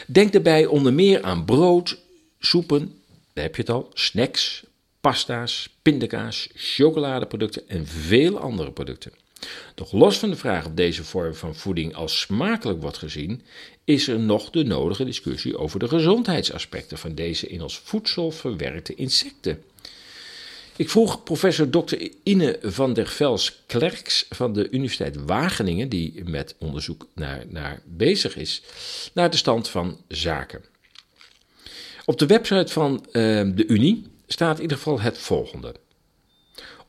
Denk 0.07 0.31
daarbij 0.31 0.65
onder 0.65 0.93
meer 0.93 1.21
aan 1.21 1.45
brood, 1.45 1.97
soepen, 2.39 3.01
daar 3.33 3.43
heb 3.43 3.55
je 3.55 3.61
het 3.61 3.71
al, 3.71 3.91
snacks, 3.93 4.63
pasta's, 5.01 5.69
pindakaas, 5.81 6.49
chocoladeproducten 6.53 7.69
en 7.69 7.87
veel 7.87 8.39
andere 8.39 8.71
producten. 8.71 9.11
Doch 9.75 9.91
los 9.91 10.17
van 10.19 10.29
de 10.29 10.35
vraag 10.35 10.65
of 10.65 10.71
deze 10.73 11.03
vorm 11.03 11.35
van 11.35 11.55
voeding 11.55 11.95
als 11.95 12.19
smakelijk 12.19 12.81
wordt 12.81 12.97
gezien, 12.97 13.41
is 13.83 14.07
er 14.07 14.19
nog 14.19 14.49
de 14.49 14.63
nodige 14.63 15.05
discussie 15.05 15.57
over 15.57 15.79
de 15.79 15.87
gezondheidsaspecten 15.87 16.97
van 16.97 17.15
deze 17.15 17.47
in 17.47 17.61
ons 17.61 17.79
voedsel 17.83 18.31
verwerkte 18.31 18.95
insecten. 18.95 19.63
Ik 20.75 20.89
vroeg 20.89 21.23
professor 21.23 21.69
Dr. 21.69 21.95
Ine 22.23 22.59
van 22.61 22.93
der 22.93 23.07
Vels-Klerks 23.07 24.25
van 24.29 24.53
de 24.53 24.69
Universiteit 24.69 25.15
Wageningen, 25.25 25.89
die 25.89 26.23
met 26.25 26.55
onderzoek 26.59 27.07
naar, 27.15 27.45
naar 27.49 27.81
bezig 27.85 28.35
is, 28.35 28.61
naar 29.13 29.29
de 29.29 29.37
stand 29.37 29.69
van 29.69 29.97
zaken. 30.07 30.63
Op 32.05 32.19
de 32.19 32.25
website 32.25 32.71
van 32.71 33.05
uh, 33.07 33.11
de 33.55 33.65
Unie 33.67 34.10
staat 34.31 34.55
in 34.55 34.61
ieder 34.61 34.77
geval 34.77 34.99
het 34.99 35.17
volgende. 35.17 35.75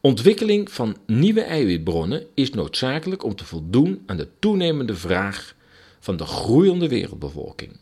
Ontwikkeling 0.00 0.70
van 0.72 0.96
nieuwe 1.06 1.40
eiwitbronnen 1.40 2.26
is 2.34 2.50
noodzakelijk 2.50 3.24
om 3.24 3.34
te 3.34 3.44
voldoen 3.44 4.02
aan 4.06 4.16
de 4.16 4.28
toenemende 4.38 4.96
vraag 4.96 5.54
van 6.00 6.16
de 6.16 6.24
groeiende 6.24 6.88
wereldbevolking. 6.88 7.76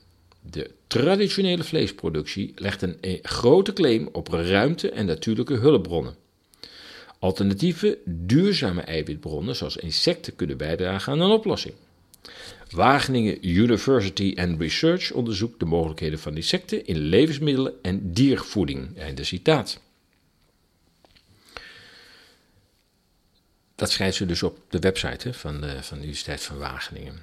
De 0.51 0.71
traditionele 0.87 1.65
vleesproductie 1.65 2.53
legt 2.57 2.83
een 2.83 3.19
grote 3.23 3.73
claim 3.73 4.09
op 4.13 4.29
ruimte 4.29 4.91
en 4.91 5.07
natuurlijke 5.07 5.55
hulpbronnen. 5.55 6.15
Alternatieve, 7.19 7.99
duurzame 8.05 8.81
eiwitbronnen 8.81 9.57
zoals 9.57 9.77
insecten 9.77 10.37
kunnen 10.37 10.57
bijdragen 10.57 11.13
aan 11.13 11.21
een 11.21 11.31
oplossing. 11.31 11.75
Wageningen 12.71 13.49
University 13.49 14.35
and 14.37 14.61
Research 14.61 15.13
onderzoekt 15.13 15.59
de 15.59 15.65
mogelijkheden 15.65 16.19
van 16.19 16.37
insecten 16.37 16.87
in 16.87 16.99
levensmiddelen 16.99 17.73
en 17.83 18.13
diervoeding. 18.13 18.99
Einde 18.99 19.25
citaat. 19.25 19.81
Dat 23.75 23.91
schrijft 23.91 24.17
ze 24.17 24.27
dus 24.27 24.43
op 24.43 24.59
de 24.69 24.79
website 24.79 25.33
van, 25.33 25.61
de, 25.61 25.83
van 25.83 25.97
de 25.97 26.03
Universiteit 26.03 26.43
van 26.43 26.59
Wageningen. 26.59 27.15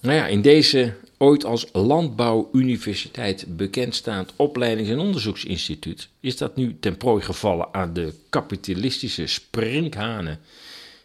Nou 0.00 0.16
ja, 0.16 0.26
in 0.26 0.42
deze 0.42 0.94
ooit 1.16 1.44
als 1.44 1.66
Landbouwuniversiteit 1.72 3.56
bekendstaand 3.56 4.32
opleidings- 4.36 4.90
en 4.90 4.98
onderzoeksinstituut 4.98 6.08
is 6.20 6.36
dat 6.36 6.56
nu 6.56 6.76
ten 6.80 6.96
prooi 6.96 7.22
gevallen 7.22 7.74
aan 7.74 7.92
de 7.92 8.14
kapitalistische 8.28 9.26
sprinkhanen 9.26 10.40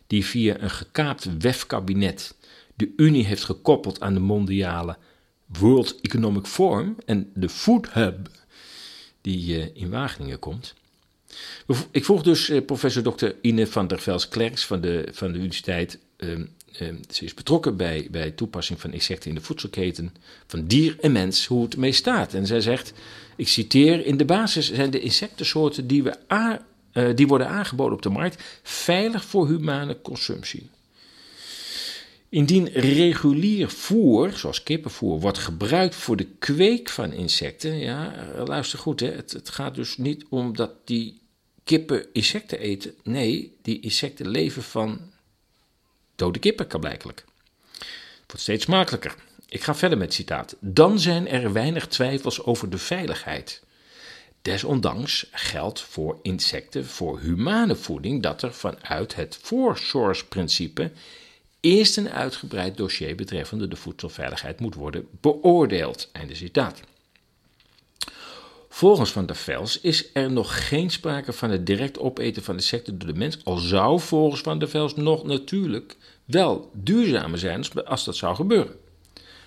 die 0.07 0.25
via 0.25 0.59
een 0.59 0.69
gekaapt 0.69 1.37
wefkabinet 1.37 2.35
de 2.73 2.93
Unie 2.95 3.25
heeft 3.25 3.43
gekoppeld 3.43 3.99
aan 3.99 4.13
de 4.13 4.19
mondiale 4.19 4.97
World 5.45 6.01
Economic 6.01 6.45
Forum 6.45 6.95
en 7.05 7.31
de 7.33 7.49
Food 7.49 7.89
Hub 7.91 8.29
die 9.21 9.57
uh, 9.57 9.65
in 9.73 9.89
Wageningen 9.89 10.39
komt. 10.39 10.73
Ik 11.91 12.05
vroeg 12.05 12.23
dus 12.23 12.49
uh, 12.49 12.65
professor 12.65 13.15
Dr. 13.15 13.29
Ine 13.41 13.67
van 13.67 13.87
der 13.87 13.99
Vels-Klerks 13.99 14.65
van 14.65 14.81
de, 14.81 15.07
van 15.11 15.31
de 15.31 15.37
universiteit. 15.37 15.99
Uh, 16.17 16.39
ze 17.09 17.23
is 17.23 17.33
betrokken 17.33 17.77
bij, 17.77 18.07
bij 18.11 18.31
toepassing 18.31 18.81
van 18.81 18.93
insecten 18.93 19.29
in 19.29 19.35
de 19.35 19.41
voedselketen 19.41 20.13
van 20.47 20.67
dier 20.67 20.95
en 20.99 21.11
mens, 21.11 21.45
hoe 21.45 21.63
het 21.63 21.77
mee 21.77 21.91
staat. 21.91 22.33
En 22.33 22.47
zij 22.47 22.61
zegt, 22.61 22.93
ik 23.35 23.47
citeer, 23.47 24.05
in 24.05 24.17
de 24.17 24.25
basis 24.25 24.73
zijn 24.73 24.89
de 24.89 24.99
insectensoorten 24.99 25.87
die, 25.87 26.03
we 26.03 26.17
uh, 26.93 27.15
die 27.15 27.27
worden 27.27 27.47
aangeboden 27.47 27.93
op 27.93 28.01
de 28.01 28.09
markt 28.09 28.43
veilig 28.63 29.25
voor 29.25 29.47
humane 29.47 30.01
consumptie. 30.01 30.69
Indien 32.33 32.67
regulier 32.67 33.69
voer, 33.69 34.31
zoals 34.31 34.63
kippenvoer, 34.63 35.19
wordt 35.19 35.37
gebruikt 35.37 35.95
voor 35.95 36.15
de 36.15 36.27
kweek 36.39 36.89
van 36.89 37.11
insecten, 37.11 37.77
ja, 37.77 38.13
luister 38.45 38.79
goed, 38.79 38.99
hè, 38.99 39.11
het, 39.11 39.49
gaat 39.49 39.75
dus 39.75 39.97
niet 39.97 40.25
om 40.29 40.55
dat 40.55 40.71
die 40.87 41.21
kippen 41.63 42.05
insecten 42.13 42.59
eten. 42.59 42.93
Nee, 43.03 43.57
die 43.61 43.79
insecten 43.79 44.27
leven 44.27 44.63
van 44.63 45.11
dode 46.15 46.39
kippen, 46.39 46.67
kan 46.67 46.79
blijkelijk. 46.79 47.25
Het 47.77 48.25
wordt 48.27 48.41
steeds 48.41 48.65
makkelijker. 48.65 49.15
Ik 49.47 49.63
ga 49.63 49.75
verder 49.75 49.97
met 49.97 50.07
het 50.07 50.15
citaat. 50.15 50.55
Dan 50.59 50.99
zijn 50.99 51.27
er 51.27 51.53
weinig 51.53 51.87
twijfels 51.87 52.43
over 52.43 52.69
de 52.69 52.77
veiligheid. 52.77 53.63
Desondanks 54.41 55.27
geldt 55.31 55.81
voor 55.81 56.19
insecten, 56.21 56.85
voor 56.85 57.19
humane 57.19 57.75
voeding, 57.75 58.23
dat 58.23 58.41
er 58.41 58.53
vanuit 58.53 59.15
het 59.15 59.39
voorsource-principe 59.41 60.91
eerst 61.63 61.97
een 61.97 62.09
uitgebreid 62.09 62.77
dossier 62.77 63.15
betreffende 63.15 63.67
de 63.67 63.75
voedselveiligheid 63.75 64.59
moet 64.59 64.75
worden 64.75 65.07
beoordeeld. 65.21 66.09
Einde 66.11 66.35
citaat. 66.35 66.79
Volgens 68.69 69.11
Van 69.11 69.25
der 69.25 69.35
Vels 69.35 69.79
is 69.79 70.09
er 70.13 70.31
nog 70.31 70.67
geen 70.67 70.89
sprake 70.89 71.33
van 71.33 71.49
het 71.49 71.65
direct 71.65 71.99
opeten 71.99 72.43
van 72.43 72.55
insecten 72.55 72.99
door 72.99 73.13
de 73.13 73.19
mens, 73.19 73.45
al 73.45 73.57
zou 73.57 73.99
volgens 73.99 74.41
Van 74.41 74.59
der 74.59 74.69
Vels 74.69 74.95
nog 74.95 75.23
natuurlijk 75.23 75.95
wel 76.25 76.71
duurzamer 76.73 77.39
zijn 77.39 77.85
als 77.85 78.03
dat 78.05 78.15
zou 78.15 78.35
gebeuren. 78.35 78.75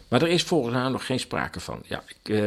Maar 0.09 0.23
er 0.23 0.29
is 0.29 0.43
volgens 0.43 0.75
haar 0.75 0.91
nog 0.91 1.07
geen 1.07 1.21
sprake 1.21 1.61
van. 1.61 1.83
Ja, 1.87 2.03
ik, 2.07 2.29
uh, 2.29 2.47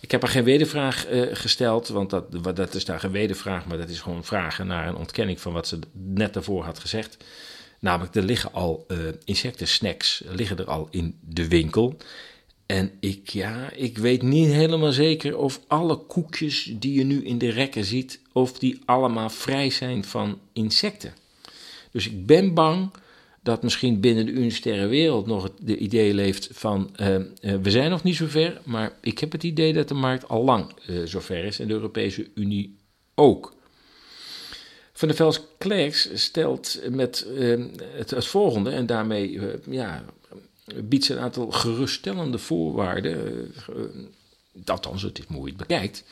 ik 0.00 0.10
heb 0.10 0.22
er 0.22 0.28
geen 0.28 0.44
wedervraag 0.44 1.10
uh, 1.10 1.28
gesteld, 1.32 1.88
want 1.88 2.10
dat, 2.10 2.56
dat 2.56 2.74
is 2.74 2.84
daar 2.84 3.00
geen 3.00 3.10
wedervraag, 3.10 3.66
maar 3.66 3.78
dat 3.78 3.88
is 3.88 4.00
gewoon 4.00 4.24
vragen 4.24 4.66
naar 4.66 4.88
een 4.88 4.96
ontkenning 4.96 5.40
van 5.40 5.52
wat 5.52 5.68
ze 5.68 5.78
net 5.92 6.34
daarvoor 6.34 6.64
had 6.64 6.78
gezegd. 6.78 7.16
Namelijk, 7.84 8.14
er 8.14 8.22
liggen 8.22 8.52
al 8.52 8.84
uh, 8.88 8.98
insectensnacks 9.24 10.22
liggen 10.28 10.58
er 10.58 10.64
al 10.64 10.88
in 10.90 11.18
de 11.20 11.48
winkel. 11.48 11.96
En 12.66 12.90
ik, 13.00 13.28
ja, 13.28 13.70
ik 13.72 13.98
weet 13.98 14.22
niet 14.22 14.48
helemaal 14.48 14.92
zeker 14.92 15.36
of 15.36 15.60
alle 15.66 15.96
koekjes 15.96 16.74
die 16.78 16.98
je 16.98 17.04
nu 17.04 17.24
in 17.24 17.38
de 17.38 17.50
rekken 17.50 17.84
ziet, 17.84 18.20
of 18.32 18.58
die 18.58 18.80
allemaal 18.84 19.30
vrij 19.30 19.70
zijn 19.70 20.04
van 20.04 20.38
insecten. 20.52 21.14
Dus 21.90 22.06
ik 22.06 22.26
ben 22.26 22.54
bang 22.54 22.90
dat 23.42 23.62
misschien 23.62 24.00
binnen 24.00 24.26
de 24.26 24.32
universitaire 24.32 24.86
wereld 24.86 25.26
nog 25.26 25.42
het 25.42 25.52
de 25.58 25.76
idee 25.76 26.14
leeft 26.14 26.48
van 26.52 26.90
uh, 27.00 27.14
uh, 27.14 27.24
we 27.62 27.70
zijn 27.70 27.90
nog 27.90 28.02
niet 28.02 28.16
zover, 28.16 28.60
maar 28.64 28.92
ik 29.00 29.18
heb 29.18 29.32
het 29.32 29.42
idee 29.42 29.72
dat 29.72 29.88
de 29.88 29.94
markt 29.94 30.28
al 30.28 30.44
lang 30.44 30.72
uh, 30.86 31.06
zover 31.06 31.44
is 31.44 31.58
en 31.58 31.68
de 31.68 31.74
Europese 31.74 32.30
Unie 32.34 32.76
ook. 33.14 33.54
Van 34.96 35.08
der 35.08 35.16
Vels 35.16 35.40
Klerks 35.58 36.08
stelt 36.14 36.80
met 36.90 37.26
het, 37.96 38.10
het, 38.10 38.26
volgende 38.26 38.70
en 38.70 38.86
daarmee 38.86 39.40
ja, 39.70 40.04
biedt 40.84 41.04
ze 41.04 41.14
een 41.14 41.22
aantal 41.22 41.50
geruststellende 41.50 42.38
voorwaarden, 42.38 43.52
althans 44.64 45.02
het 45.02 45.18
is 45.18 45.26
moeilijk 45.26 45.56
bekijkt. 45.56 46.04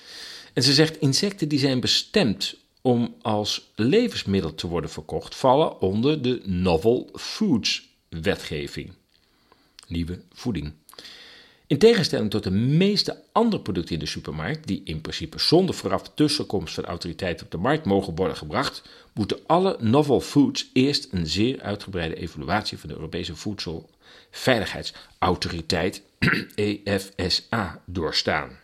En 0.52 0.62
ze 0.62 0.72
zegt 0.72 1.00
insecten 1.00 1.48
die 1.48 1.58
zijn 1.58 1.80
bestemd 1.80 2.56
om 2.80 3.14
als 3.22 3.70
levensmiddel 3.74 4.54
te 4.54 4.66
worden 4.66 4.90
verkocht 4.90 5.34
vallen 5.34 5.80
onder 5.80 6.22
de 6.22 6.40
Novel 6.44 7.08
Foods 7.14 7.88
wetgeving. 8.08 8.92
Nieuwe 9.88 10.20
voeding. 10.32 10.72
In 11.72 11.78
tegenstelling 11.78 12.30
tot 12.30 12.44
de 12.44 12.50
meeste 12.50 13.22
andere 13.32 13.62
producten 13.62 13.94
in 13.94 14.00
de 14.00 14.06
supermarkt, 14.06 14.66
die 14.66 14.82
in 14.84 15.00
principe 15.00 15.38
zonder 15.38 15.74
vooraf 15.74 16.10
tussenkomst 16.14 16.74
van 16.74 16.84
autoriteiten 16.84 17.44
op 17.44 17.50
de 17.50 17.58
markt 17.58 17.84
mogen 17.84 18.14
worden 18.14 18.36
gebracht, 18.36 18.82
moeten 19.12 19.38
alle 19.46 19.76
novel 19.80 20.20
foods 20.20 20.70
eerst 20.72 21.08
een 21.10 21.26
zeer 21.26 21.62
uitgebreide 21.62 22.14
evaluatie 22.14 22.78
van 22.78 22.88
de 22.88 22.94
Europese 22.94 23.36
Voedselveiligheidsautoriteit 23.36 26.02
EFSA 26.84 27.82
doorstaan. 27.84 28.58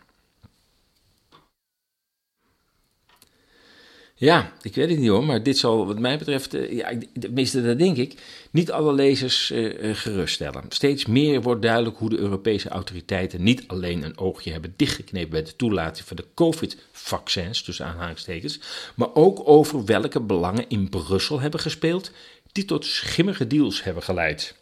Ja, 4.19 4.53
ik 4.61 4.75
weet 4.75 4.89
het 4.89 4.99
niet 4.99 5.09
hoor, 5.09 5.23
maar 5.23 5.43
dit 5.43 5.57
zal 5.57 5.85
wat 5.85 5.99
mij 5.99 6.17
betreft, 6.17 6.55
uh, 6.55 6.71
ja, 6.71 6.91
tenminste 7.19 7.63
dat 7.63 7.77
denk 7.77 7.97
ik, 7.97 8.13
niet 8.51 8.71
alle 8.71 8.93
lezers 8.93 9.51
uh, 9.51 9.95
geruststellen. 9.95 10.63
Steeds 10.69 11.05
meer 11.05 11.41
wordt 11.41 11.61
duidelijk 11.61 11.97
hoe 11.97 12.09
de 12.09 12.17
Europese 12.17 12.69
autoriteiten 12.69 13.43
niet 13.43 13.63
alleen 13.67 14.03
een 14.03 14.17
oogje 14.17 14.51
hebben 14.51 14.73
dichtgeknepen 14.75 15.29
bij 15.29 15.43
de 15.43 15.55
toelating 15.55 16.07
van 16.07 16.17
de 16.17 16.25
COVID-vaccins, 16.33 17.61
tussen 17.61 17.85
aanhalingstekens, 17.85 18.59
maar 18.95 19.13
ook 19.13 19.41
over 19.47 19.85
welke 19.85 20.21
belangen 20.21 20.65
in 20.67 20.89
Brussel 20.89 21.39
hebben 21.39 21.59
gespeeld 21.59 22.11
die 22.51 22.65
tot 22.65 22.85
schimmige 22.85 23.47
deals 23.47 23.83
hebben 23.83 24.03
geleid. 24.03 24.55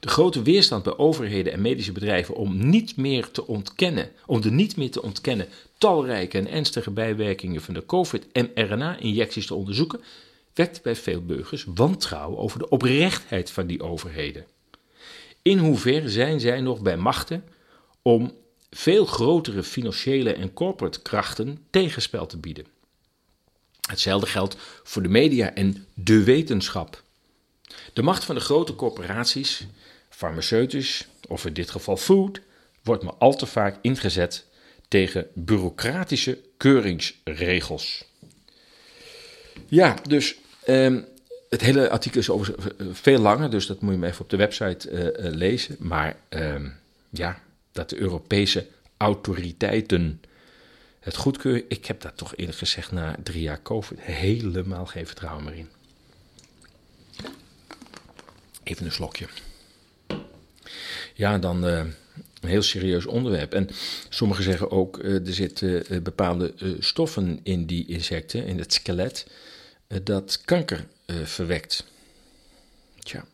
De 0.00 0.08
grote 0.08 0.42
weerstand 0.42 0.82
bij 0.82 0.96
overheden 0.96 1.52
en 1.52 1.60
medische 1.60 1.92
bedrijven 1.92 2.34
om 2.34 2.68
niet 2.68 2.96
meer 2.96 3.30
te 3.30 3.46
ontkennen, 3.46 4.10
om 4.26 4.40
de 4.40 4.50
niet 4.50 4.76
meer 4.76 4.90
te 4.90 5.02
ontkennen 5.02 5.48
talrijke 5.78 6.38
en 6.38 6.50
ernstige 6.50 6.90
bijwerkingen 6.90 7.62
van 7.62 7.74
de 7.74 7.86
COVID-mRNA-injecties 7.86 9.46
te 9.46 9.54
onderzoeken, 9.54 10.00
wekt 10.54 10.82
bij 10.82 10.96
veel 10.96 11.24
burgers 11.24 11.66
wantrouwen 11.74 12.38
over 12.38 12.58
de 12.58 12.68
oprechtheid 12.68 13.50
van 13.50 13.66
die 13.66 13.82
overheden. 13.82 14.46
In 15.42 15.58
hoeverre 15.58 16.08
zijn 16.08 16.40
zij 16.40 16.60
nog 16.60 16.80
bij 16.80 16.96
machten 16.96 17.44
om 18.02 18.32
veel 18.70 19.04
grotere 19.04 19.62
financiële 19.62 20.32
en 20.32 20.52
corporate 20.52 21.02
krachten 21.02 21.58
tegenspel 21.70 22.26
te 22.26 22.36
bieden? 22.36 22.66
Hetzelfde 23.88 24.26
geldt 24.26 24.56
voor 24.82 25.02
de 25.02 25.08
media 25.08 25.54
en 25.54 25.86
de 25.94 26.24
wetenschap. 26.24 27.02
De 27.92 28.02
macht 28.02 28.24
van 28.24 28.34
de 28.34 28.40
grote 28.40 28.74
corporaties, 28.74 29.66
farmaceutisch 30.08 31.08
of 31.28 31.46
in 31.46 31.52
dit 31.52 31.70
geval 31.70 31.96
food, 31.96 32.40
wordt 32.82 33.02
maar 33.02 33.14
al 33.18 33.36
te 33.36 33.46
vaak 33.46 33.76
ingezet 33.80 34.46
tegen 34.88 35.26
bureaucratische 35.34 36.38
keuringsregels. 36.56 38.04
Ja, 39.66 39.96
dus 40.08 40.36
um, 40.66 41.06
het 41.48 41.60
hele 41.60 41.90
artikel 41.90 42.20
is 42.20 42.30
over 42.30 42.54
veel 42.92 43.18
langer, 43.18 43.50
dus 43.50 43.66
dat 43.66 43.80
moet 43.80 43.92
je 43.92 43.98
maar 43.98 44.08
even 44.08 44.20
op 44.20 44.30
de 44.30 44.36
website 44.36 44.90
uh, 44.90 45.34
lezen. 45.34 45.76
Maar 45.78 46.16
um, 46.28 46.76
ja, 47.10 47.42
dat 47.72 47.90
de 47.90 47.98
Europese 47.98 48.66
autoriteiten 48.96 50.20
het 51.00 51.16
goedkeuren, 51.16 51.64
ik 51.68 51.86
heb 51.86 52.00
daar 52.00 52.14
toch 52.14 52.36
eerlijk 52.36 52.58
gezegd 52.58 52.92
na 52.92 53.16
drie 53.22 53.42
jaar 53.42 53.62
COVID 53.62 54.00
helemaal 54.00 54.86
geen 54.86 55.06
vertrouwen 55.06 55.44
meer 55.44 55.54
in. 55.54 55.68
Even 58.68 58.86
een 58.86 58.92
slokje. 58.92 59.26
Ja, 61.14 61.38
dan 61.38 61.66
uh, 61.66 61.78
een 62.40 62.48
heel 62.48 62.62
serieus 62.62 63.06
onderwerp. 63.06 63.52
En 63.52 63.68
sommigen 64.08 64.44
zeggen 64.44 64.70
ook, 64.70 64.98
uh, 64.98 65.26
er 65.26 65.34
zitten 65.34 65.92
uh, 65.92 66.02
bepaalde 66.02 66.54
stoffen 66.78 67.40
in 67.42 67.66
die 67.66 67.86
insecten, 67.86 68.46
in 68.46 68.58
het 68.58 68.72
skelet, 68.72 69.26
dat 70.02 70.40
kanker 70.44 70.86
verwekt. 71.06 71.84
Tja. 72.98 73.24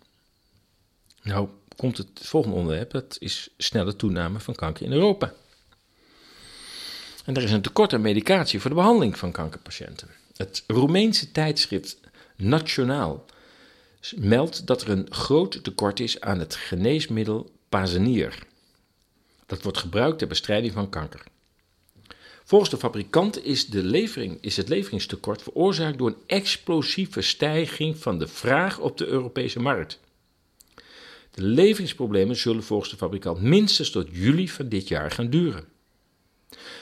Nou, 1.23 1.49
komt 1.77 1.99
het 1.99 2.09
volgende 2.15 2.57
onderwerp, 2.57 2.91
dat 2.91 3.17
is 3.19 3.49
snelle 3.57 3.97
toename 3.97 4.41
van 4.41 4.55
kanker 4.55 4.85
in 4.85 4.93
Europa. 4.93 5.33
En 7.25 7.35
er 7.35 7.43
is 7.43 7.53
een 7.53 7.63
tekort 7.63 7.93
aan 7.93 8.01
medicatie 8.01 8.61
voor 8.61 8.71
de 8.71 8.77
behandeling 8.77 9.19
van 9.19 9.33
kankerpatiënten. 9.33 10.09
Het 10.37 10.65
Roemeense 10.67 11.33
tijdschrift 11.33 11.99
Nationaal 12.37 13.25
meldt 14.13 14.67
dat 14.67 14.83
er 14.83 14.89
een 14.89 15.07
groot 15.11 15.65
tekort 15.65 16.01
is 16.01 16.21
aan 16.21 16.39
het 16.39 16.55
geneesmiddel 16.55 17.51
Pazenier. 17.69 18.39
Dat 19.47 19.63
wordt 19.63 19.79
gebruikt 19.79 20.19
ter 20.19 20.29
bestrijding 20.29 20.73
van 20.73 20.89
kanker. 20.89 21.23
Volgens 22.45 22.71
de 22.71 22.77
fabrikant 22.77 23.45
is, 23.45 23.67
de 23.67 23.83
levering, 23.83 24.39
is 24.41 24.57
het 24.57 24.69
leveringstekort 24.69 25.43
veroorzaakt 25.43 25.99
door 25.99 26.09
een 26.09 26.23
explosieve 26.27 27.21
stijging 27.21 27.99
van 27.99 28.19
de 28.19 28.29
vraag 28.29 28.79
op 28.79 28.99
de 28.99 29.07
Europese 29.07 29.61
markt. 29.61 30.01
De 31.31 31.43
leveringsproblemen 31.43 32.37
zullen 32.37 32.65
volgens 32.65 32.91
de 32.91 32.97
fabrikant 32.97 33.43
minstens 33.43 33.91
tot 33.91 34.09
juli 34.11 34.49
van 34.49 34.69
dit 34.69 34.89
jaar 34.89 35.11
gaan 35.11 35.31
duren. 35.31 35.65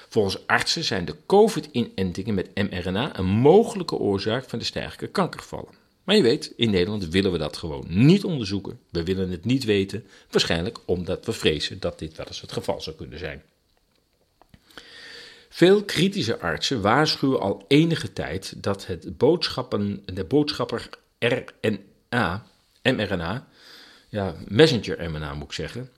Volgens 0.09 0.47
artsen 0.47 0.85
zijn 0.85 1.05
de 1.05 1.17
COVID-inentingen 1.27 2.35
met 2.35 2.55
mRNA 2.55 3.19
een 3.19 3.27
mogelijke 3.27 3.97
oorzaak 3.97 4.49
van 4.49 4.59
de 4.59 4.65
stijgende 4.65 5.07
kankergevallen. 5.07 5.82
Maar 6.05 6.17
je 6.17 6.23
weet, 6.23 6.53
in 6.57 6.71
Nederland 6.71 7.09
willen 7.09 7.33
we 7.33 7.39
dat 7.39 7.57
gewoon 7.57 7.85
niet 7.89 8.25
onderzoeken. 8.25 8.79
We 8.91 9.05
willen 9.05 9.31
het 9.31 9.45
niet 9.45 9.65
weten, 9.65 10.07
waarschijnlijk 10.31 10.79
omdat 10.85 11.27
we 11.27 11.33
vrezen 11.33 11.81
dat 11.81 11.99
dit 11.99 12.17
wel 12.17 12.27
eens 12.27 12.41
het 12.41 12.53
geval 12.53 12.81
zou 12.81 12.97
kunnen 12.97 13.19
zijn. 13.19 13.43
Veel 15.49 15.85
kritische 15.85 16.39
artsen 16.39 16.81
waarschuwen 16.81 17.41
al 17.41 17.65
enige 17.69 18.13
tijd 18.13 18.55
dat 18.57 18.87
het 18.87 19.19
boodschappen, 19.19 20.03
de 20.15 20.25
boodschapper 20.25 20.89
RNA, 21.19 22.47
mRNA, 22.83 23.49
ja, 24.09 24.35
messenger 24.49 25.11
mRNA 25.11 25.35
moet 25.35 25.47
ik 25.47 25.53
zeggen, 25.53 25.91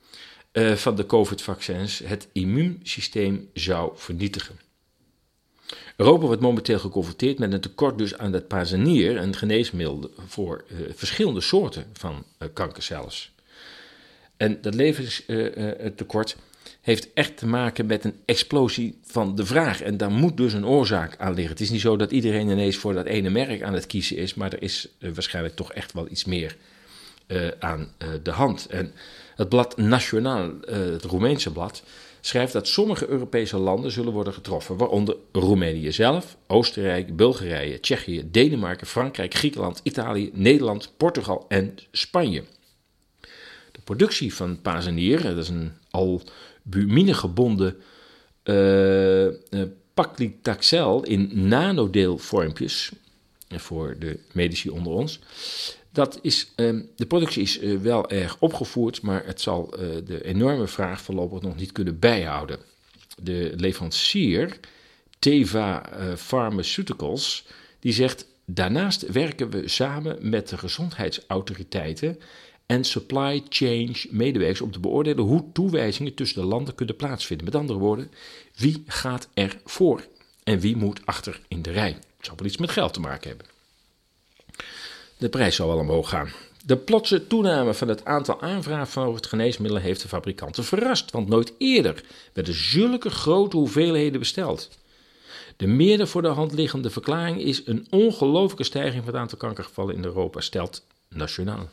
uh, 0.52 0.72
van 0.72 0.96
de 0.96 1.06
COVID-vaccins 1.06 1.98
het 1.98 2.28
immuunsysteem 2.32 3.50
zou 3.52 3.92
vernietigen. 3.94 4.58
Europa 5.96 6.26
wordt 6.26 6.40
momenteel 6.40 6.78
geconfronteerd 6.78 7.38
met 7.38 7.52
een 7.52 7.60
tekort 7.60 7.98
dus 7.98 8.18
aan 8.18 8.32
dat 8.32 8.48
pazanier, 8.48 9.16
een 9.16 9.36
geneesmiddel 9.36 10.10
voor 10.26 10.64
uh, 10.68 10.78
verschillende 10.94 11.40
soorten 11.40 11.84
van 11.92 12.24
uh. 12.38 13.30
En 14.36 14.58
dat 14.60 14.74
levenstekort 14.74 16.36
heeft 16.80 17.12
echt 17.12 17.36
te 17.36 17.46
maken 17.46 17.86
met 17.86 18.04
een 18.04 18.14
explosie 18.24 18.98
van 19.02 19.34
de 19.34 19.46
vraag. 19.46 19.80
En 19.80 19.96
daar 19.96 20.10
moet 20.10 20.36
dus 20.36 20.52
een 20.52 20.66
oorzaak 20.66 21.16
aan 21.18 21.34
liggen. 21.34 21.52
Het 21.52 21.60
is 21.60 21.70
niet 21.70 21.80
zo 21.80 21.96
dat 21.96 22.10
iedereen 22.10 22.48
ineens 22.48 22.76
voor 22.76 22.94
dat 22.94 23.06
ene 23.06 23.30
merk 23.30 23.62
aan 23.62 23.74
het 23.74 23.86
kiezen 23.86 24.16
is, 24.16 24.34
maar 24.34 24.52
er 24.52 24.62
is 24.62 24.88
waarschijnlijk 24.98 25.56
toch 25.56 25.72
echt 25.72 25.92
wel 25.92 26.10
iets 26.10 26.24
meer 26.24 26.56
aan 27.58 27.92
de 28.22 28.30
hand. 28.30 28.66
En 28.66 28.92
het 29.36 29.48
blad 29.48 29.76
Nationaal, 29.76 30.52
het 30.66 31.04
Roemeense 31.04 31.52
blad, 31.52 31.82
schrijft 32.26 32.52
dat 32.52 32.68
sommige 32.68 33.08
Europese 33.08 33.56
landen 33.56 33.90
zullen 33.90 34.12
worden 34.12 34.32
getroffen, 34.32 34.76
waaronder 34.76 35.16
Roemenië 35.32 35.92
zelf, 35.92 36.36
Oostenrijk, 36.46 37.16
Bulgarije, 37.16 37.80
Tsjechië, 37.80 38.30
Denemarken, 38.30 38.86
Frankrijk, 38.86 39.34
Griekenland, 39.34 39.80
Italië, 39.82 40.30
Nederland, 40.32 40.92
Portugal 40.96 41.44
en 41.48 41.76
Spanje. 41.90 42.42
De 43.72 43.80
productie 43.84 44.34
van 44.34 44.60
pazenier, 44.60 45.22
dat 45.22 45.36
is 45.36 45.48
een 45.48 45.72
albumine 45.90 47.14
gebonden 47.14 47.76
uh, 48.44 49.24
uh, 49.24 49.32
paclitaxel 49.94 51.02
in 51.02 51.30
nanodeelvormpjes, 51.48 52.92
voor 53.48 53.96
de 53.98 54.18
medici 54.32 54.70
onder 54.70 54.92
ons, 54.92 55.20
dat 55.94 56.18
is, 56.22 56.52
ehm, 56.54 56.82
de 56.96 57.06
productie 57.06 57.42
is 57.42 57.58
eh, 57.58 57.76
wel 57.76 58.10
erg 58.10 58.36
opgevoerd, 58.40 59.02
maar 59.02 59.26
het 59.26 59.40
zal 59.40 59.72
eh, 59.72 59.88
de 60.04 60.24
enorme 60.24 60.66
vraag 60.66 61.00
voorlopig 61.00 61.40
nog 61.40 61.56
niet 61.56 61.72
kunnen 61.72 61.98
bijhouden. 61.98 62.58
De 63.22 63.52
leverancier, 63.56 64.58
Teva 65.18 65.98
uh, 65.98 66.14
Pharmaceuticals, 66.14 67.46
die 67.80 67.92
zegt: 67.92 68.26
Daarnaast 68.44 69.12
werken 69.12 69.50
we 69.50 69.68
samen 69.68 70.28
met 70.28 70.48
de 70.48 70.58
gezondheidsautoriteiten 70.58 72.18
en 72.66 72.84
supply 72.84 73.42
chain 73.48 73.96
medewerkers 74.10 74.60
om 74.60 74.70
te 74.70 74.80
beoordelen 74.80 75.24
hoe 75.24 75.44
toewijzingen 75.52 76.14
tussen 76.14 76.40
de 76.40 76.48
landen 76.48 76.74
kunnen 76.74 76.96
plaatsvinden. 76.96 77.46
Met 77.46 77.54
andere 77.54 77.78
woorden, 77.78 78.10
wie 78.56 78.82
gaat 78.86 79.28
er 79.34 79.60
voor 79.64 80.06
en 80.44 80.60
wie 80.60 80.76
moet 80.76 81.06
achter 81.06 81.40
in 81.48 81.62
de 81.62 81.70
rij? 81.70 81.92
Het 82.16 82.26
zal 82.26 82.36
wel 82.36 82.46
iets 82.46 82.56
met 82.56 82.70
geld 82.70 82.92
te 82.92 83.00
maken 83.00 83.28
hebben. 83.28 83.53
De 85.24 85.30
prijs 85.30 85.56
zal 85.56 85.68
wel 85.68 85.78
omhoog 85.78 86.08
gaan. 86.08 86.32
De 86.64 86.76
plotse 86.76 87.26
toename 87.26 87.74
van 87.74 87.88
het 87.88 88.04
aantal 88.04 88.40
aanvragen 88.40 88.86
voor 88.86 89.14
het 89.14 89.26
geneesmiddel 89.26 89.78
heeft 89.78 90.02
de 90.02 90.08
fabrikanten 90.08 90.64
verrast, 90.64 91.10
want 91.10 91.28
nooit 91.28 91.52
eerder 91.58 92.04
werden 92.32 92.54
zulke 92.54 93.10
grote 93.10 93.56
hoeveelheden 93.56 94.18
besteld. 94.18 94.70
De 95.56 95.66
meerder 95.66 96.08
voor 96.08 96.22
de 96.22 96.28
hand 96.28 96.52
liggende 96.52 96.90
verklaring 96.90 97.40
is 97.40 97.66
een 97.66 97.86
ongelooflijke 97.90 98.64
stijging 98.64 99.04
van 99.04 99.12
het 99.12 99.22
aantal 99.22 99.38
kankergevallen 99.38 99.94
in 99.94 100.04
Europa, 100.04 100.40
stelt 100.40 100.86
Nationaal. 101.08 101.68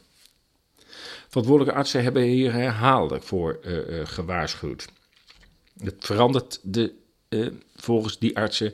Verantwoordelijke 1.27 1.79
artsen 1.79 2.03
hebben 2.03 2.23
hier 2.23 2.53
herhaaldelijk 2.53 3.23
voor 3.23 3.59
uh, 3.65 3.89
uh, 3.89 4.05
gewaarschuwd. 4.05 4.87
Het 5.77 5.95
verandert 5.99 6.59
de, 6.63 6.93
uh, 7.29 7.47
volgens 7.75 8.19
die 8.19 8.37
artsen 8.37 8.73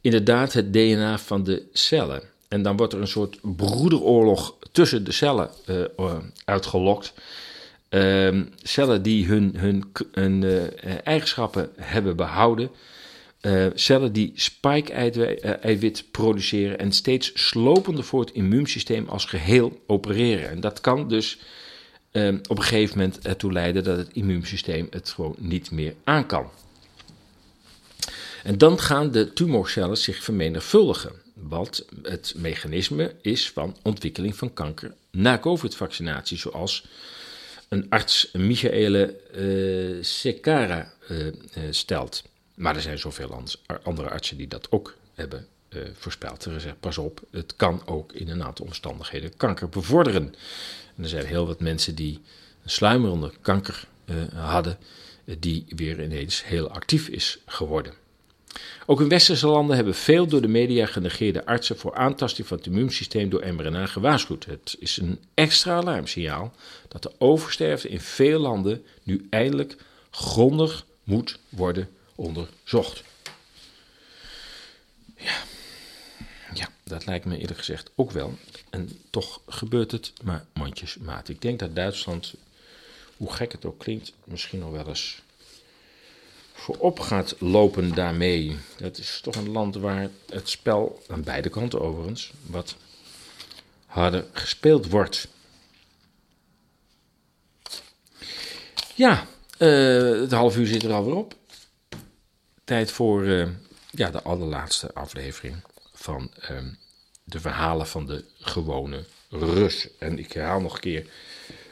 inderdaad 0.00 0.52
het 0.52 0.72
DNA 0.72 1.18
van 1.18 1.44
de 1.44 1.68
cellen. 1.72 2.36
En 2.48 2.62
dan 2.62 2.76
wordt 2.76 2.92
er 2.92 3.00
een 3.00 3.08
soort 3.08 3.38
broederoorlog 3.42 4.56
tussen 4.72 5.04
de 5.04 5.12
cellen 5.12 5.50
uh, 5.66 6.16
uitgelokt. 6.44 7.12
Uh, 7.90 8.42
cellen 8.62 9.02
die 9.02 9.26
hun, 9.26 9.54
hun, 9.56 9.92
hun 10.12 10.42
uh, 10.42 10.62
eigenschappen 11.04 11.70
hebben 11.76 12.16
behouden. 12.16 12.70
Cellen 13.74 14.12
die 14.12 14.32
spike-eiwit 14.34 16.04
produceren 16.10 16.78
en 16.78 16.92
steeds 16.92 17.48
slopender 17.48 18.04
voor 18.04 18.20
het 18.20 18.32
immuunsysteem 18.32 19.08
als 19.08 19.24
geheel 19.24 19.82
opereren. 19.86 20.48
En 20.50 20.60
dat 20.60 20.80
kan 20.80 21.08
dus 21.08 21.38
uh, 22.12 22.34
op 22.48 22.58
een 22.58 22.64
gegeven 22.64 22.98
moment 22.98 23.18
ertoe 23.18 23.52
leiden 23.52 23.84
dat 23.84 23.96
het 23.96 24.08
immuunsysteem 24.12 24.86
het 24.90 25.08
gewoon 25.08 25.34
niet 25.38 25.70
meer 25.70 25.94
aan 26.04 26.26
kan. 26.26 26.50
En 28.44 28.58
dan 28.58 28.78
gaan 28.78 29.10
de 29.10 29.32
tumorcellen 29.32 29.96
zich 29.96 30.22
vermenigvuldigen. 30.22 31.12
Wat 31.40 31.84
het 32.02 32.34
mechanisme 32.36 33.14
is 33.20 33.50
van 33.50 33.76
ontwikkeling 33.82 34.36
van 34.36 34.52
kanker 34.52 34.94
na 35.10 35.38
COVID-vaccinatie, 35.38 36.38
zoals 36.38 36.86
een 37.68 37.86
arts, 37.88 38.30
Michaele 38.32 39.20
uh, 39.36 40.04
Sekara, 40.04 40.92
uh, 41.10 41.26
uh, 41.26 41.32
stelt. 41.70 42.22
Maar 42.54 42.74
er 42.74 42.80
zijn 42.80 42.98
zoveel 42.98 43.42
andere 43.82 44.10
artsen 44.10 44.36
die 44.36 44.48
dat 44.48 44.72
ook 44.72 44.96
hebben 45.14 45.46
voorspeld. 45.92 46.44
Er 46.44 46.52
gezegd, 46.52 46.80
pas 46.80 46.98
op, 46.98 47.20
het 47.30 47.56
kan 47.56 47.82
ook 47.86 48.12
in 48.12 48.28
een 48.28 48.42
aantal 48.42 48.64
omstandigheden 48.66 49.36
kanker 49.36 49.68
bevorderen. 49.68 50.34
En 50.96 51.02
er 51.02 51.08
zijn 51.08 51.26
heel 51.26 51.46
wat 51.46 51.60
mensen 51.60 51.94
die 51.94 52.20
een 52.62 52.70
sluimerende 52.70 53.32
kanker 53.40 53.88
hadden, 54.34 54.78
die 55.38 55.64
weer 55.68 56.02
ineens 56.02 56.44
heel 56.44 56.70
actief 56.70 57.08
is 57.08 57.38
geworden. 57.46 57.92
Ook 58.86 59.00
in 59.00 59.08
westerse 59.08 59.46
landen 59.46 59.76
hebben 59.76 59.94
veel 59.94 60.26
door 60.26 60.40
de 60.40 60.48
media 60.48 60.86
genegeerde 60.86 61.46
artsen 61.46 61.78
voor 61.78 61.94
aantasting 61.94 62.46
van 62.46 62.56
het 62.56 62.66
immuunsysteem 62.66 63.28
door 63.28 63.54
mRNA 63.54 63.86
gewaarschuwd. 63.86 64.44
Het 64.44 64.76
is 64.78 64.96
een 64.96 65.18
extra 65.34 65.76
alarmsignaal 65.76 66.52
dat 66.88 67.02
de 67.02 67.12
oversterfte 67.18 67.88
in 67.88 68.00
veel 68.00 68.38
landen 68.38 68.84
nu 69.02 69.26
eindelijk 69.30 69.76
grondig 70.10 70.84
moet 71.04 71.38
worden 71.48 71.88
onderzocht. 72.14 73.02
Ja. 75.16 75.42
ja, 76.54 76.68
dat 76.84 77.06
lijkt 77.06 77.24
me 77.24 77.38
eerlijk 77.38 77.58
gezegd 77.58 77.90
ook 77.94 78.10
wel. 78.10 78.38
En 78.70 79.00
toch 79.10 79.40
gebeurt 79.46 79.90
het 79.90 80.12
maar 80.22 80.46
mondjesmaat. 80.52 81.28
Ik 81.28 81.42
denk 81.42 81.58
dat 81.58 81.74
Duitsland, 81.74 82.34
hoe 83.16 83.32
gek 83.32 83.52
het 83.52 83.64
ook 83.64 83.78
klinkt, 83.78 84.12
misschien 84.24 84.58
nog 84.58 84.70
wel 84.70 84.88
eens 84.88 85.22
voorop 86.58 87.00
gaat 87.00 87.34
lopen 87.38 87.94
daarmee. 87.94 88.56
Het 88.76 88.98
is 88.98 89.20
toch 89.22 89.34
een 89.34 89.50
land 89.50 89.76
waar 89.76 90.08
het 90.30 90.48
spel, 90.48 91.02
aan 91.08 91.22
beide 91.22 91.48
kanten 91.48 91.80
overigens, 91.80 92.32
wat 92.46 92.76
harder 93.86 94.24
gespeeld 94.32 94.90
wordt. 94.90 95.28
Ja, 98.94 99.26
uh, 99.58 100.20
het 100.20 100.32
half 100.32 100.56
uur 100.56 100.66
zit 100.66 100.82
er 100.82 100.92
alweer 100.92 101.14
op. 101.14 101.34
Tijd 102.64 102.90
voor 102.90 103.24
uh, 103.24 103.48
ja, 103.90 104.10
de 104.10 104.22
allerlaatste 104.22 104.94
aflevering 104.94 105.56
van 105.92 106.30
uh, 106.50 106.58
de 107.24 107.40
verhalen 107.40 107.86
van 107.86 108.06
de 108.06 108.24
gewone 108.38 109.04
Rus. 109.28 109.88
En 109.98 110.18
ik 110.18 110.32
herhaal 110.32 110.60
nog 110.60 110.74
een 110.74 110.80
keer 110.80 111.06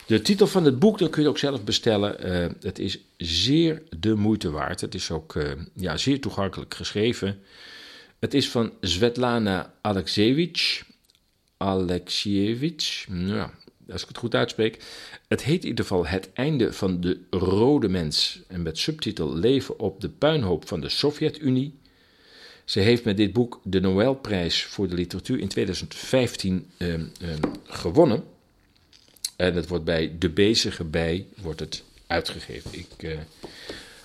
de 0.07 0.23
titel 0.23 0.47
van 0.47 0.64
het 0.64 0.79
boek, 0.79 0.99
dat 0.99 1.11
kun 1.11 1.23
je 1.23 1.29
ook 1.29 1.38
zelf 1.38 1.64
bestellen. 1.64 2.27
Uh, 2.27 2.51
het 2.61 2.79
is 2.79 2.99
zeer 3.16 3.83
de 3.99 4.14
moeite 4.14 4.51
waard. 4.51 4.81
Het 4.81 4.95
is 4.95 5.11
ook 5.11 5.35
uh, 5.35 5.53
ja, 5.75 5.97
zeer 5.97 6.21
toegankelijk 6.21 6.75
geschreven. 6.75 7.38
Het 8.19 8.35
is 8.35 8.51
van 8.51 8.73
Svetlana 8.81 9.75
Alexievich. 9.81 10.85
Alexievich, 11.57 13.07
ja, 13.09 13.53
als 13.90 14.03
ik 14.03 14.09
het 14.09 14.19
goed 14.19 14.35
uitspreek. 14.35 14.85
Het 15.29 15.42
heet 15.42 15.62
in 15.62 15.69
ieder 15.69 15.85
geval 15.85 16.07
Het 16.07 16.33
einde 16.33 16.73
van 16.73 17.01
de 17.01 17.21
rode 17.31 17.88
mens. 17.88 18.40
En 18.49 18.62
met 18.62 18.79
subtitel 18.79 19.35
Leven 19.35 19.79
op 19.79 20.01
de 20.01 20.09
puinhoop 20.09 20.69
van 20.69 20.81
de 20.81 20.88
Sovjet-Unie. 20.88 21.79
Ze 22.64 22.81
heeft 22.81 23.05
met 23.05 23.16
dit 23.16 23.33
boek 23.33 23.61
de 23.64 23.81
Nobelprijs 23.81 24.64
voor 24.64 24.88
de 24.88 24.95
literatuur 24.95 25.38
in 25.38 25.49
2015 25.49 26.71
uh, 26.79 26.95
uh, 26.95 27.01
gewonnen. 27.64 28.25
En 29.37 29.55
het 29.55 29.68
wordt 29.68 29.85
bij 29.85 30.16
De 30.18 30.29
Bezige 30.29 30.85
Bij 30.85 31.27
wordt 31.37 31.61
het 31.61 31.83
uitgegeven. 32.07 32.70
Ik, 32.72 33.03
uh, 33.03 33.18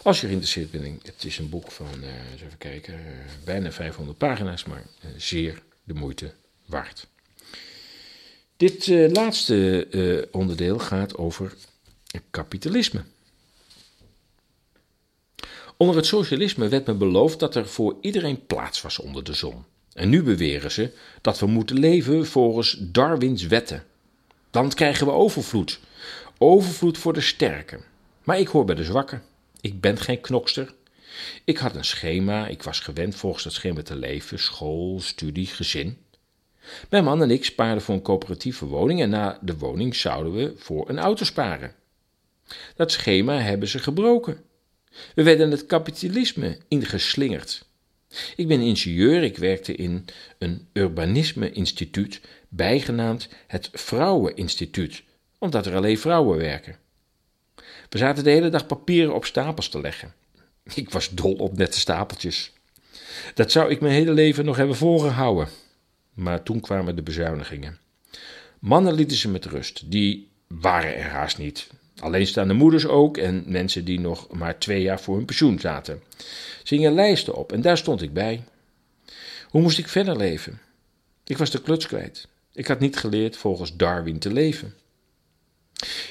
als 0.04 0.22
je 0.22 0.28
geïnteresseerd 0.28 0.72
bent, 0.72 1.06
het 1.06 1.24
is 1.24 1.38
een 1.38 1.50
boek 1.50 1.72
van, 1.72 1.88
uh, 2.02 2.32
eens 2.32 2.42
even 2.42 2.58
kijken, 2.58 2.94
uh, 2.94 3.00
bijna 3.46 3.72
500 3.72 4.18
pagina's, 4.18 4.64
maar 4.64 4.84
zeer 5.18 5.62
de 5.84 5.94
moeite 5.94 6.34
waard. 6.66 7.08
Dit 8.58 8.88
laatste 8.88 10.28
onderdeel 10.32 10.80
gaat 10.80 11.18
over 11.18 11.54
kapitalisme. 12.30 13.04
Onder 15.78 15.96
het 15.96 16.06
socialisme 16.06 16.68
werd 16.68 16.88
me 16.88 16.94
beloofd 16.94 17.40
dat 17.40 17.56
er 17.56 17.68
voor 17.68 17.98
iedereen 18.02 18.46
plaats 18.46 18.82
was 18.82 19.00
onder 19.00 19.24
de 19.24 19.34
zon. 19.34 19.64
En 19.94 20.10
nu 20.10 20.24
beweren 20.24 20.72
ze 20.72 20.92
dat 21.22 21.40
we 21.40 21.46
moeten 21.46 21.80
leven 21.80 22.26
volgens 22.26 22.78
Darwins 22.80 23.48
wetten. 23.48 23.84
Dan 24.52 24.70
krijgen 24.70 25.06
we 25.06 25.12
overvloed. 25.12 25.80
Overvloed 26.38 26.98
voor 26.98 27.14
de 27.14 27.22
sterken. 27.22 27.82
Maar 28.24 28.40
ik 28.40 28.48
hoor 28.48 28.66
bij 28.66 28.76
de 28.76 28.84
zwakken. 28.84 29.24
Ik 29.62 29.82
ben 29.82 29.98
geen 29.98 30.22
knokster. 30.22 30.74
Ik 31.44 31.58
had 31.58 31.76
een 31.76 31.86
schema, 31.86 32.48
ik 32.48 32.64
was 32.64 32.80
gewend 32.80 33.16
volgens 33.16 33.44
dat 33.44 33.54
schema 33.54 33.82
te 33.82 33.96
leven: 33.96 34.40
school, 34.40 35.00
studie, 35.00 35.48
gezin. 35.48 35.98
Mijn 36.90 37.04
man 37.04 37.22
en 37.22 37.32
ik 37.32 37.46
spaarden 37.46 37.84
voor 37.84 37.96
een 37.96 38.02
coöperatieve 38.02 38.66
woning 38.66 39.02
en 39.02 39.10
na 39.10 39.40
de 39.42 39.58
woning 39.58 39.96
zouden 39.96 40.34
we 40.34 40.54
voor 40.58 40.90
een 40.90 41.00
auto 41.00 41.26
sparen. 41.26 41.76
Dat 42.76 42.92
schema 42.92 43.38
hebben 43.40 43.68
ze 43.68 43.80
gebroken. 43.80 44.42
We 45.16 45.24
werden 45.24 45.52
het 45.52 45.66
kapitalisme 45.66 46.58
ingeslingerd. 46.68 47.66
Ik 48.36 48.48
ben 48.48 48.62
ingenieur, 48.62 49.24
ik 49.24 49.38
werkte 49.38 49.76
in 49.76 50.06
een 50.38 50.68
urbanisme-instituut 50.74 52.22
bijgenaamd 52.50 53.30
het 53.48 53.70
Vrouweninstituut, 53.74 55.04
omdat 55.38 55.66
er 55.66 55.76
alleen 55.76 55.98
vrouwen 55.98 56.38
werken. 56.38 56.76
We 57.90 57.98
zaten 57.98 58.24
de 58.24 58.30
hele 58.30 58.50
dag 58.50 58.66
papieren 58.66 59.16
op 59.16 59.26
stapels 59.26 59.70
te 59.70 59.82
leggen. 59.82 60.14
Ik 60.74 60.90
was 60.90 61.10
dol 61.10 61.34
op 61.34 61.58
nette 61.58 61.80
stapeltjes. 61.80 62.54
Dat 63.34 63.52
zou 63.52 63.72
ik 63.72 63.82
mijn 63.82 63.94
hele 63.94 64.14
leven 64.14 64.46
nog 64.46 64.58
hebben 64.58 64.76
volgehouden. 64.76 65.48
Maar 66.14 66.44
toen 66.44 66.60
kwamen 66.60 66.96
de 66.96 67.02
bezuinigingen. 67.02 67.78
Mannen 68.60 68.94
lieten 68.94 69.18
ze 69.18 69.30
met 69.30 69.46
rust, 69.46 69.92
die 69.92 70.30
waren 70.48 70.96
er 70.96 71.10
haast 71.10 71.38
niet. 71.38 71.70
Alleenstaande 72.00 72.54
moeders 72.54 72.86
ook 72.86 73.18
en 73.18 73.44
mensen 73.46 73.86
die 73.86 74.00
nog 74.00 74.32
maar 74.32 74.58
twee 74.58 74.82
jaar 74.82 75.02
voor 75.02 75.16
hun 75.16 75.26
pensioen 75.26 75.60
zaten. 75.60 76.02
Gingen 76.64 76.94
lijsten 76.94 77.36
op 77.36 77.52
en 77.52 77.62
daar 77.62 77.78
stond 77.78 78.02
ik 78.02 78.14
bij. 78.14 78.44
Hoe 79.50 79.62
moest 79.62 79.78
ik 79.78 79.88
verder 79.88 80.18
leven? 80.18 80.60
Ik 81.24 81.38
was 81.38 81.50
de 81.50 81.62
kluts 81.62 81.88
kwijt. 81.88 82.28
Ik 82.54 82.68
had 82.68 82.80
niet 82.80 82.98
geleerd 82.98 83.38
volgens 83.38 83.76
Darwin 83.76 84.20
te 84.20 84.34
leven. 84.34 84.74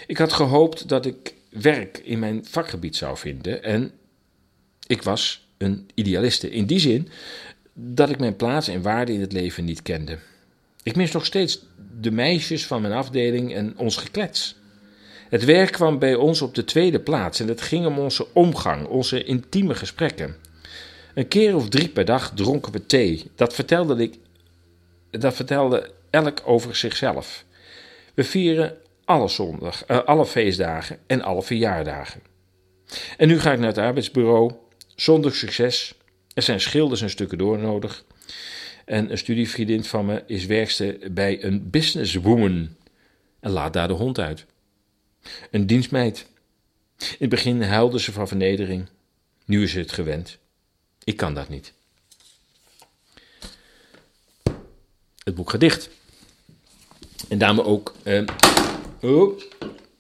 Ik 0.07 0.19
had 0.19 0.33
gehoopt 0.33 0.89
dat 0.89 1.07
ik 1.07 1.35
werk 1.51 1.99
in 1.99 2.19
mijn 2.19 2.47
vakgebied 2.47 2.97
zou 2.97 3.17
vinden 3.17 3.63
en 3.63 3.93
ik 4.87 5.03
was 5.03 5.49
een 5.59 5.89
idealiste 5.95 6.51
in 6.51 6.67
die 6.67 6.79
zin 6.79 7.09
dat 7.73 8.11
ik 8.11 8.19
mijn 8.19 8.37
plaats 8.37 8.69
en 8.69 8.83
waarde 8.83 9.13
in 9.13 9.21
het 9.21 9.33
leven 9.33 9.65
niet 9.65 9.83
kende. 9.83 10.19
Ik 10.83 10.97
mis 10.97 11.13
nog 11.13 11.27
steeds 11.27 11.65
de 12.01 12.11
meisjes 12.11 12.67
van 12.67 12.83
mijn 12.83 12.95
afdeling 12.95 13.55
en 13.55 13.79
ons 13.79 13.97
geklets. 13.97 14.55
Het 15.31 15.45
werk 15.45 15.73
kwam 15.73 15.99
bij 15.99 16.15
ons 16.15 16.43
op 16.43 16.55
de 16.55 16.65
tweede 16.65 17.01
plaats 17.01 17.41
en 17.41 17.49
het 17.49 17.61
ging 17.61 17.87
om 17.87 17.99
onze 17.99 18.27
omgang, 18.33 18.87
onze 18.87 19.25
intieme 19.25 19.75
gesprekken. 19.75 20.37
Een 21.15 21.29
keer 21.29 21.55
of 21.55 21.69
drie 21.69 21.89
per 21.89 22.05
dag 22.05 22.33
dronken 22.35 22.73
we 22.73 22.87
thee. 22.87 23.31
Dat 23.35 23.55
vertelde 23.55 24.03
ik. 24.03 24.19
Dat 25.11 25.35
vertelde 25.35 25.91
elk 26.11 26.43
over 26.45 26.77
zichzelf. 26.77 27.45
We 28.15 28.25
vieren 28.25 28.77
alle, 29.05 29.29
zondag, 29.29 29.89
uh, 29.89 29.99
alle 29.99 30.27
feestdagen 30.27 30.99
en 31.07 31.23
alle 31.23 31.43
verjaardagen. 31.43 32.21
En 33.17 33.29
nu 33.29 33.41
ga 33.41 33.53
ik 33.53 33.59
naar 33.59 33.69
het 33.69 33.79
arbeidsbureau, 33.79 34.53
zonder 34.95 35.35
succes. 35.35 35.95
Er 36.35 36.43
zijn 36.43 36.61
schilders 36.61 37.03
en 37.03 37.11
stukken 37.11 37.39
door 37.39 37.59
nodig. 37.59 38.05
En 38.85 39.11
een 39.11 39.19
studievriendin 39.19 39.85
van 39.85 40.07
me 40.07 40.23
is 40.27 40.47
werkster 40.47 40.97
bij 41.11 41.45
een 41.45 41.71
businesswoman 41.71 42.69
en 43.41 43.51
laat 43.51 43.73
daar 43.73 43.89
de 43.89 43.95
hond 43.95 44.19
uit. 44.19 44.47
Een 45.51 45.67
dienstmeid. 45.67 46.27
In 46.99 47.07
het 47.19 47.29
begin 47.29 47.63
huilde 47.63 48.01
ze 48.01 48.13
van 48.13 48.29
vernedering. 48.29 48.87
Nu 49.45 49.63
is 49.63 49.71
ze 49.71 49.79
het 49.79 49.93
gewend. 49.93 50.39
Ik 51.05 51.17
kan 51.17 51.35
dat 51.35 51.49
niet. 51.49 51.73
Het 55.25 55.35
boek 55.35 55.51
gedicht. 55.51 55.91
En 57.29 57.39
daarmee 57.39 57.65
ook. 57.65 57.95
Uh, 58.05 58.23
oh, 59.01 59.41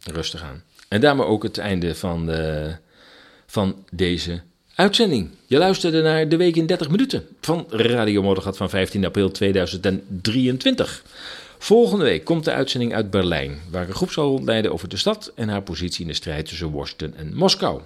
rustig 0.04 0.42
aan. 0.42 0.62
En 0.88 1.00
daarmee 1.00 1.26
ook 1.26 1.42
het 1.42 1.58
einde 1.58 1.94
van, 1.94 2.26
de, 2.26 2.76
van 3.46 3.84
deze 3.90 4.42
uitzending. 4.74 5.30
Je 5.46 5.58
luisterde 5.58 6.02
naar 6.02 6.28
De 6.28 6.36
Week 6.36 6.56
in 6.56 6.66
30 6.66 6.90
Minuten 6.90 7.26
van 7.40 7.66
Radio 7.68 8.22
Moddergat 8.22 8.56
van 8.56 8.70
15 8.70 9.04
april 9.04 9.30
2023. 9.30 11.04
Volgende 11.62 12.04
week 12.04 12.24
komt 12.24 12.44
de 12.44 12.52
uitzending 12.52 12.94
uit 12.94 13.10
Berlijn, 13.10 13.60
waar 13.70 13.88
een 13.88 13.94
groep 13.94 14.10
zal 14.10 14.28
rondleiden 14.28 14.72
over 14.72 14.88
de 14.88 14.96
stad 14.96 15.32
en 15.34 15.48
haar 15.48 15.62
positie 15.62 16.02
in 16.02 16.08
de 16.08 16.14
strijd 16.14 16.46
tussen 16.46 16.72
Washington 16.72 17.14
en 17.14 17.34
Moskou. 17.34 17.80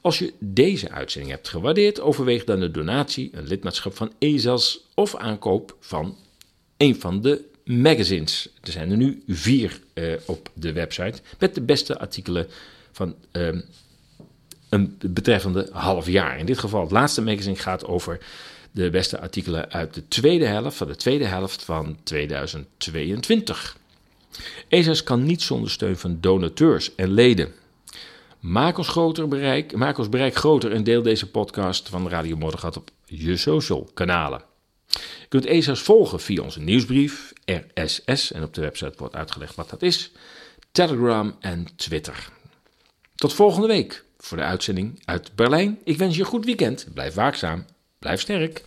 Als 0.00 0.18
je 0.18 0.32
deze 0.38 0.90
uitzending 0.90 1.32
hebt 1.32 1.48
gewaardeerd, 1.48 2.00
overweeg 2.00 2.44
dan 2.44 2.60
de 2.60 2.70
donatie, 2.70 3.30
een 3.32 3.46
lidmaatschap 3.46 3.96
van 3.96 4.12
ESAS 4.18 4.80
of 4.94 5.16
aankoop 5.16 5.76
van 5.80 6.16
een 6.76 7.00
van 7.00 7.22
de 7.22 7.44
magazines. 7.64 8.48
Er 8.62 8.72
zijn 8.72 8.90
er 8.90 8.96
nu 8.96 9.22
vier 9.26 9.80
uh, 9.94 10.12
op 10.26 10.50
de 10.54 10.72
website 10.72 11.20
met 11.38 11.54
de 11.54 11.60
beste 11.60 11.98
artikelen 11.98 12.46
van 12.92 13.14
um, 13.32 13.64
een 14.68 14.98
betreffende 15.06 15.68
half 15.72 16.06
jaar. 16.06 16.38
In 16.38 16.46
dit 16.46 16.58
geval 16.58 16.80
het 16.80 16.90
laatste 16.90 17.22
magazine 17.22 17.56
gaat 17.56 17.86
over 17.86 18.18
de 18.82 18.90
beste 18.90 19.20
artikelen 19.20 19.70
uit 19.70 19.94
de 19.94 20.08
tweede 20.08 20.46
helft 20.46 20.76
van 20.76 20.86
de 20.86 20.96
tweede 20.96 21.24
helft 21.24 21.62
van 21.62 21.98
2022. 22.02 23.76
ESAS 24.68 25.02
kan 25.02 25.24
niet 25.24 25.42
zonder 25.42 25.70
steun 25.70 25.96
van 25.96 26.18
donateurs 26.20 26.94
en 26.94 27.12
leden. 27.12 27.52
Maak 28.40 28.78
ons, 28.78 28.88
groter 28.88 29.28
bereik, 29.28 29.76
maak 29.76 29.98
ons 29.98 30.08
bereik 30.08 30.34
groter 30.34 30.72
en 30.72 30.84
deel 30.84 31.02
deze 31.02 31.30
podcast 31.30 31.88
van 31.88 32.08
Radio 32.08 32.36
Moddergat 32.36 32.76
op 32.76 32.90
je 33.04 33.36
social 33.36 33.90
kanalen. 33.94 34.42
Je 34.88 35.26
kunt 35.28 35.46
ESA's 35.46 35.80
volgen 35.80 36.20
via 36.20 36.42
onze 36.42 36.60
nieuwsbrief, 36.60 37.32
RSS, 37.44 38.32
en 38.32 38.42
op 38.42 38.54
de 38.54 38.60
website 38.60 38.94
wordt 38.96 39.14
uitgelegd 39.14 39.54
wat 39.54 39.70
dat 39.70 39.82
is, 39.82 40.12
Telegram 40.72 41.36
en 41.40 41.66
Twitter. 41.76 42.28
Tot 43.14 43.34
volgende 43.34 43.66
week 43.66 44.04
voor 44.18 44.36
de 44.36 44.42
uitzending 44.42 45.02
uit 45.04 45.34
Berlijn. 45.34 45.78
Ik 45.84 45.98
wens 45.98 46.14
je 46.14 46.20
een 46.20 46.26
goed 46.26 46.44
weekend. 46.44 46.86
Blijf 46.94 47.14
waakzaam. 47.14 47.64
Blijf 47.98 48.20
sterk. 48.20 48.64